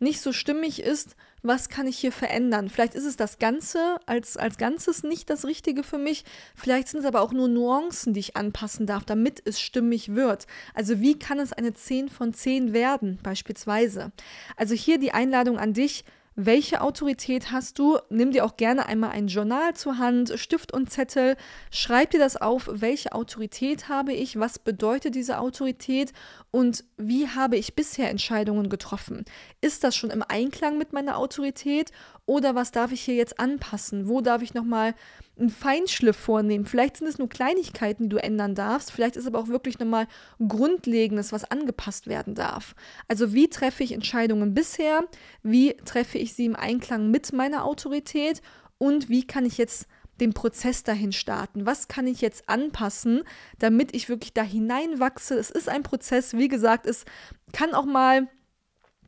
nicht 0.00 0.20
so 0.20 0.32
stimmig 0.32 0.82
ist, 0.82 1.16
was 1.42 1.68
kann 1.68 1.86
ich 1.86 1.98
hier 1.98 2.12
verändern? 2.12 2.68
Vielleicht 2.68 2.94
ist 2.94 3.04
es 3.04 3.16
das 3.16 3.38
Ganze 3.38 3.98
als, 4.06 4.36
als 4.36 4.58
Ganzes 4.58 5.02
nicht 5.02 5.30
das 5.30 5.44
Richtige 5.44 5.82
für 5.82 5.98
mich. 5.98 6.24
Vielleicht 6.54 6.88
sind 6.88 7.00
es 7.00 7.06
aber 7.06 7.20
auch 7.20 7.32
nur 7.32 7.48
Nuancen, 7.48 8.12
die 8.12 8.20
ich 8.20 8.36
anpassen 8.36 8.86
darf, 8.86 9.04
damit 9.04 9.42
es 9.44 9.60
stimmig 9.60 10.14
wird. 10.14 10.46
Also 10.74 11.00
wie 11.00 11.18
kann 11.18 11.38
es 11.38 11.52
eine 11.52 11.74
10 11.74 12.08
von 12.08 12.34
10 12.34 12.72
werden, 12.72 13.18
beispielsweise? 13.22 14.10
Also 14.56 14.74
hier 14.74 14.98
die 14.98 15.12
Einladung 15.12 15.58
an 15.58 15.74
dich, 15.74 16.04
welche 16.40 16.82
Autorität 16.82 17.50
hast 17.50 17.80
du? 17.80 17.98
Nimm 18.10 18.30
dir 18.30 18.44
auch 18.44 18.56
gerne 18.56 18.86
einmal 18.86 19.10
ein 19.10 19.26
Journal 19.26 19.74
zur 19.74 19.98
Hand, 19.98 20.32
Stift 20.36 20.72
und 20.72 20.88
Zettel, 20.88 21.36
schreib 21.72 22.12
dir 22.12 22.20
das 22.20 22.36
auf, 22.36 22.70
welche 22.72 23.12
Autorität 23.12 23.88
habe 23.88 24.12
ich, 24.12 24.38
was 24.38 24.60
bedeutet 24.60 25.16
diese 25.16 25.40
Autorität 25.40 26.12
und 26.52 26.84
wie 26.96 27.26
habe 27.26 27.56
ich 27.56 27.74
bisher 27.74 28.08
Entscheidungen 28.08 28.68
getroffen? 28.68 29.24
Ist 29.60 29.82
das 29.82 29.96
schon 29.96 30.10
im 30.10 30.22
Einklang 30.26 30.78
mit 30.78 30.92
meiner 30.92 31.18
Autorität 31.18 31.90
oder 32.24 32.54
was 32.54 32.70
darf 32.70 32.92
ich 32.92 33.00
hier 33.00 33.16
jetzt 33.16 33.40
anpassen? 33.40 34.08
Wo 34.08 34.20
darf 34.20 34.40
ich 34.40 34.54
nochmal 34.54 34.94
einen 35.38 35.50
Feinschliff 35.50 36.16
vornehmen. 36.16 36.66
Vielleicht 36.66 36.96
sind 36.96 37.06
es 37.06 37.18
nur 37.18 37.28
Kleinigkeiten, 37.28 38.04
die 38.04 38.08
du 38.08 38.22
ändern 38.22 38.54
darfst. 38.54 38.92
Vielleicht 38.92 39.16
ist 39.16 39.26
aber 39.26 39.38
auch 39.38 39.48
wirklich 39.48 39.78
nochmal 39.78 40.06
Grundlegendes, 40.46 41.32
was 41.32 41.50
angepasst 41.50 42.06
werden 42.06 42.34
darf. 42.34 42.74
Also 43.08 43.32
wie 43.32 43.48
treffe 43.48 43.82
ich 43.82 43.92
Entscheidungen 43.92 44.54
bisher? 44.54 45.04
Wie 45.42 45.74
treffe 45.84 46.18
ich 46.18 46.34
sie 46.34 46.46
im 46.46 46.56
Einklang 46.56 47.10
mit 47.10 47.32
meiner 47.32 47.64
Autorität? 47.64 48.42
Und 48.78 49.08
wie 49.08 49.26
kann 49.26 49.44
ich 49.44 49.58
jetzt 49.58 49.86
den 50.20 50.34
Prozess 50.34 50.82
dahin 50.82 51.12
starten? 51.12 51.66
Was 51.66 51.88
kann 51.88 52.06
ich 52.06 52.20
jetzt 52.20 52.48
anpassen, 52.48 53.22
damit 53.58 53.94
ich 53.94 54.08
wirklich 54.08 54.32
da 54.34 54.42
hineinwachse? 54.42 55.34
Es 55.38 55.50
ist 55.50 55.68
ein 55.68 55.82
Prozess, 55.82 56.34
wie 56.34 56.48
gesagt, 56.48 56.86
es 56.86 57.04
kann 57.52 57.74
auch 57.74 57.86
mal 57.86 58.28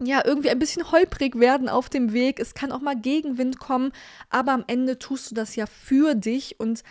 ja, 0.02 0.22
irgendwie 0.24 0.50
ein 0.50 0.58
bisschen 0.58 0.90
holprig 0.90 1.38
werden 1.38 1.68
auf 1.68 1.88
dem 1.88 2.12
Weg. 2.12 2.40
Es 2.40 2.54
kann 2.54 2.72
auch 2.72 2.80
mal 2.80 2.96
Gegenwind 2.96 3.58
kommen, 3.58 3.92
aber 4.30 4.52
am 4.52 4.64
Ende 4.66 4.98
tust 4.98 5.30
du 5.30 5.34
das 5.34 5.56
ja 5.56 5.66
für 5.66 6.14
dich 6.14 6.58
und 6.58 6.82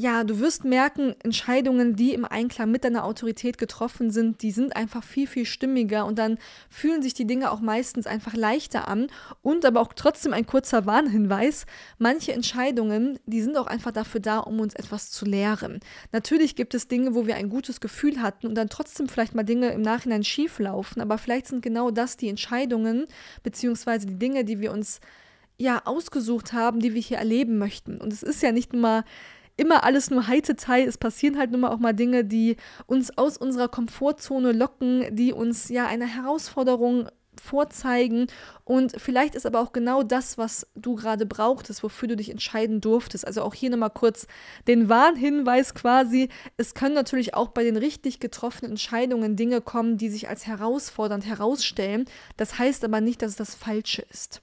ja, 0.00 0.22
du 0.22 0.38
wirst 0.38 0.64
merken, 0.64 1.16
Entscheidungen, 1.24 1.96
die 1.96 2.14
im 2.14 2.24
Einklang 2.24 2.70
mit 2.70 2.84
deiner 2.84 3.04
Autorität 3.04 3.58
getroffen 3.58 4.12
sind, 4.12 4.42
die 4.42 4.52
sind 4.52 4.76
einfach 4.76 5.02
viel, 5.02 5.26
viel 5.26 5.44
stimmiger 5.44 6.06
und 6.06 6.20
dann 6.20 6.38
fühlen 6.70 7.02
sich 7.02 7.14
die 7.14 7.26
Dinge 7.26 7.50
auch 7.50 7.60
meistens 7.60 8.06
einfach 8.06 8.34
leichter 8.34 8.86
an. 8.86 9.08
Und 9.42 9.64
aber 9.64 9.80
auch 9.80 9.92
trotzdem 9.92 10.32
ein 10.32 10.46
kurzer 10.46 10.86
Warnhinweis, 10.86 11.66
manche 11.98 12.32
Entscheidungen, 12.32 13.18
die 13.26 13.42
sind 13.42 13.56
auch 13.56 13.66
einfach 13.66 13.90
dafür 13.90 14.20
da, 14.20 14.38
um 14.38 14.60
uns 14.60 14.74
etwas 14.74 15.10
zu 15.10 15.24
lehren. 15.24 15.80
Natürlich 16.12 16.54
gibt 16.54 16.74
es 16.74 16.86
Dinge, 16.86 17.16
wo 17.16 17.26
wir 17.26 17.34
ein 17.34 17.48
gutes 17.48 17.80
Gefühl 17.80 18.22
hatten 18.22 18.46
und 18.46 18.54
dann 18.54 18.68
trotzdem 18.68 19.08
vielleicht 19.08 19.34
mal 19.34 19.42
Dinge 19.42 19.72
im 19.72 19.82
Nachhinein 19.82 20.22
schief 20.22 20.60
laufen, 20.60 21.00
aber 21.00 21.18
vielleicht 21.18 21.48
sind 21.48 21.60
genau 21.60 21.90
das 21.90 22.16
die 22.16 22.28
Entscheidungen, 22.28 23.06
beziehungsweise 23.42 24.06
die 24.06 24.18
Dinge, 24.20 24.44
die 24.44 24.60
wir 24.60 24.70
uns 24.70 25.00
ja 25.56 25.82
ausgesucht 25.86 26.52
haben, 26.52 26.78
die 26.78 26.94
wir 26.94 27.02
hier 27.02 27.18
erleben 27.18 27.58
möchten. 27.58 28.00
Und 28.00 28.12
es 28.12 28.22
ist 28.22 28.44
ja 28.44 28.52
nicht 28.52 28.72
immer 28.74 29.04
immer 29.58 29.84
alles 29.84 30.10
nur 30.10 30.26
Heitete. 30.26 30.86
Es 30.86 30.96
passieren 30.96 31.36
halt 31.36 31.50
nun 31.50 31.60
mal 31.60 31.70
auch 31.70 31.78
mal 31.78 31.92
Dinge, 31.92 32.24
die 32.24 32.56
uns 32.86 33.16
aus 33.18 33.36
unserer 33.36 33.68
Komfortzone 33.68 34.52
locken, 34.52 35.14
die 35.14 35.32
uns 35.32 35.68
ja 35.68 35.86
eine 35.86 36.06
Herausforderung 36.06 37.08
vorzeigen. 37.40 38.26
Und 38.64 39.00
vielleicht 39.00 39.34
ist 39.34 39.46
aber 39.46 39.60
auch 39.60 39.72
genau 39.72 40.02
das, 40.02 40.38
was 40.38 40.66
du 40.74 40.94
gerade 40.96 41.26
brauchtest, 41.26 41.82
wofür 41.82 42.08
du 42.08 42.16
dich 42.16 42.30
entscheiden 42.30 42.80
durftest. 42.80 43.26
Also 43.26 43.42
auch 43.42 43.54
hier 43.54 43.70
nochmal 43.70 43.90
kurz 43.90 44.26
den 44.66 44.88
Warnhinweis 44.88 45.74
quasi. 45.74 46.28
Es 46.56 46.74
können 46.74 46.94
natürlich 46.94 47.34
auch 47.34 47.48
bei 47.48 47.64
den 47.64 47.76
richtig 47.76 48.20
getroffenen 48.20 48.72
Entscheidungen 48.72 49.36
Dinge 49.36 49.60
kommen, 49.60 49.98
die 49.98 50.08
sich 50.08 50.28
als 50.28 50.46
herausfordernd 50.46 51.26
herausstellen. 51.26 52.06
Das 52.36 52.58
heißt 52.58 52.84
aber 52.84 53.00
nicht, 53.00 53.22
dass 53.22 53.30
es 53.30 53.36
das 53.36 53.54
Falsche 53.54 54.02
ist. 54.10 54.42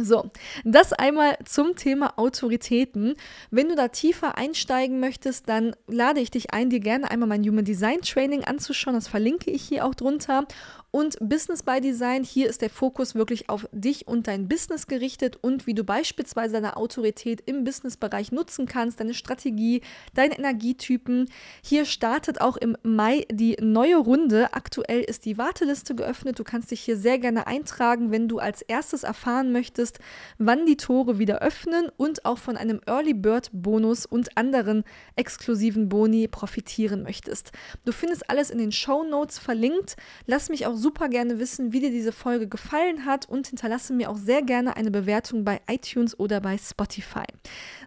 So, 0.00 0.30
das 0.64 0.92
einmal 0.92 1.36
zum 1.44 1.74
Thema 1.74 2.18
Autoritäten. 2.18 3.16
Wenn 3.50 3.68
du 3.68 3.74
da 3.74 3.88
tiefer 3.88 4.38
einsteigen 4.38 5.00
möchtest, 5.00 5.48
dann 5.48 5.74
lade 5.88 6.20
ich 6.20 6.30
dich 6.30 6.52
ein, 6.52 6.70
dir 6.70 6.78
gerne 6.78 7.10
einmal 7.10 7.28
mein 7.28 7.42
Human 7.42 7.64
Design 7.64 8.00
Training 8.02 8.44
anzuschauen. 8.44 8.94
Das 8.94 9.08
verlinke 9.08 9.50
ich 9.50 9.62
hier 9.62 9.84
auch 9.84 9.94
drunter. 9.96 10.46
Und 10.90 11.18
Business 11.20 11.62
by 11.62 11.82
Design, 11.82 12.24
hier 12.24 12.48
ist 12.48 12.62
der 12.62 12.70
Fokus 12.70 13.14
wirklich 13.14 13.50
auf 13.50 13.68
dich 13.72 14.08
und 14.08 14.26
dein 14.26 14.48
Business 14.48 14.86
gerichtet 14.86 15.36
und 15.42 15.66
wie 15.66 15.74
du 15.74 15.84
beispielsweise 15.84 16.54
deine 16.54 16.78
Autorität 16.78 17.42
im 17.44 17.62
Businessbereich 17.62 18.32
nutzen 18.32 18.64
kannst, 18.64 18.98
deine 18.98 19.12
Strategie, 19.12 19.82
deine 20.14 20.38
Energietypen. 20.38 21.28
Hier 21.62 21.84
startet 21.84 22.40
auch 22.40 22.56
im 22.56 22.74
Mai 22.82 23.26
die 23.30 23.58
neue 23.60 23.98
Runde. 23.98 24.54
Aktuell 24.54 25.02
ist 25.02 25.26
die 25.26 25.36
Warteliste 25.36 25.94
geöffnet. 25.94 26.38
Du 26.38 26.44
kannst 26.44 26.70
dich 26.70 26.80
hier 26.80 26.96
sehr 26.96 27.18
gerne 27.18 27.46
eintragen, 27.46 28.10
wenn 28.10 28.26
du 28.26 28.38
als 28.38 28.62
erstes 28.62 29.02
erfahren 29.02 29.52
möchtest, 29.52 29.98
wann 30.38 30.64
die 30.64 30.78
Tore 30.78 31.18
wieder 31.18 31.42
öffnen 31.42 31.90
und 31.98 32.24
auch 32.24 32.38
von 32.38 32.56
einem 32.56 32.80
Early 32.86 33.12
Bird 33.12 33.50
Bonus 33.52 34.06
und 34.06 34.38
anderen 34.38 34.84
exklusiven 35.16 35.90
Boni 35.90 36.28
profitieren 36.28 37.02
möchtest. 37.02 37.52
Du 37.84 37.92
findest 37.92 38.30
alles 38.30 38.48
in 38.48 38.56
den 38.56 38.72
Show 38.72 39.04
Notes 39.04 39.38
verlinkt. 39.38 39.96
Lass 40.24 40.48
mich 40.48 40.66
auch 40.66 40.77
super 40.78 41.08
gerne 41.08 41.38
wissen, 41.38 41.72
wie 41.72 41.80
dir 41.80 41.90
diese 41.90 42.12
Folge 42.12 42.48
gefallen 42.48 43.04
hat 43.04 43.28
und 43.28 43.48
hinterlasse 43.48 43.92
mir 43.92 44.10
auch 44.10 44.16
sehr 44.16 44.42
gerne 44.42 44.76
eine 44.76 44.90
Bewertung 44.90 45.44
bei 45.44 45.60
iTunes 45.68 46.18
oder 46.18 46.40
bei 46.40 46.56
Spotify. 46.56 47.24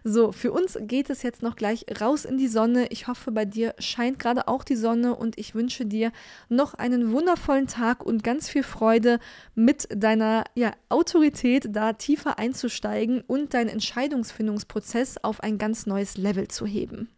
So, 0.04 0.30
für 0.32 0.52
uns 0.52 0.78
geht 0.80 1.10
es 1.10 1.22
jetzt 1.22 1.42
noch 1.42 1.56
gleich 1.56 1.86
raus 2.00 2.24
in 2.24 2.38
die 2.38 2.48
Sonne. 2.48 2.86
Ich 2.90 3.08
hoffe, 3.08 3.32
bei 3.32 3.44
dir 3.44 3.74
scheint 3.78 4.18
gerade 4.18 4.46
auch 4.48 4.62
die 4.62 4.76
Sonne 4.76 5.16
und 5.16 5.38
ich 5.38 5.54
wünsche 5.54 5.86
dir 5.86 6.12
noch 6.48 6.74
einen 6.74 7.10
wundervollen 7.10 7.66
Tag 7.66 8.04
und 8.04 8.22
ganz 8.22 8.48
viel 8.48 8.62
Freude 8.62 9.18
mit 9.54 9.88
deiner 9.94 10.44
ja, 10.54 10.72
Autorität 10.88 11.68
da 11.70 11.94
tiefer 11.94 12.38
einzusteigen 12.38 13.22
und 13.26 13.54
deinen 13.54 13.68
Entscheidungsfindungsprozess 13.68 15.18
auf 15.24 15.40
ein 15.40 15.58
ganz 15.58 15.86
neues 15.86 16.16
Level 16.16 16.48
zu 16.48 16.66
heben. 16.66 17.08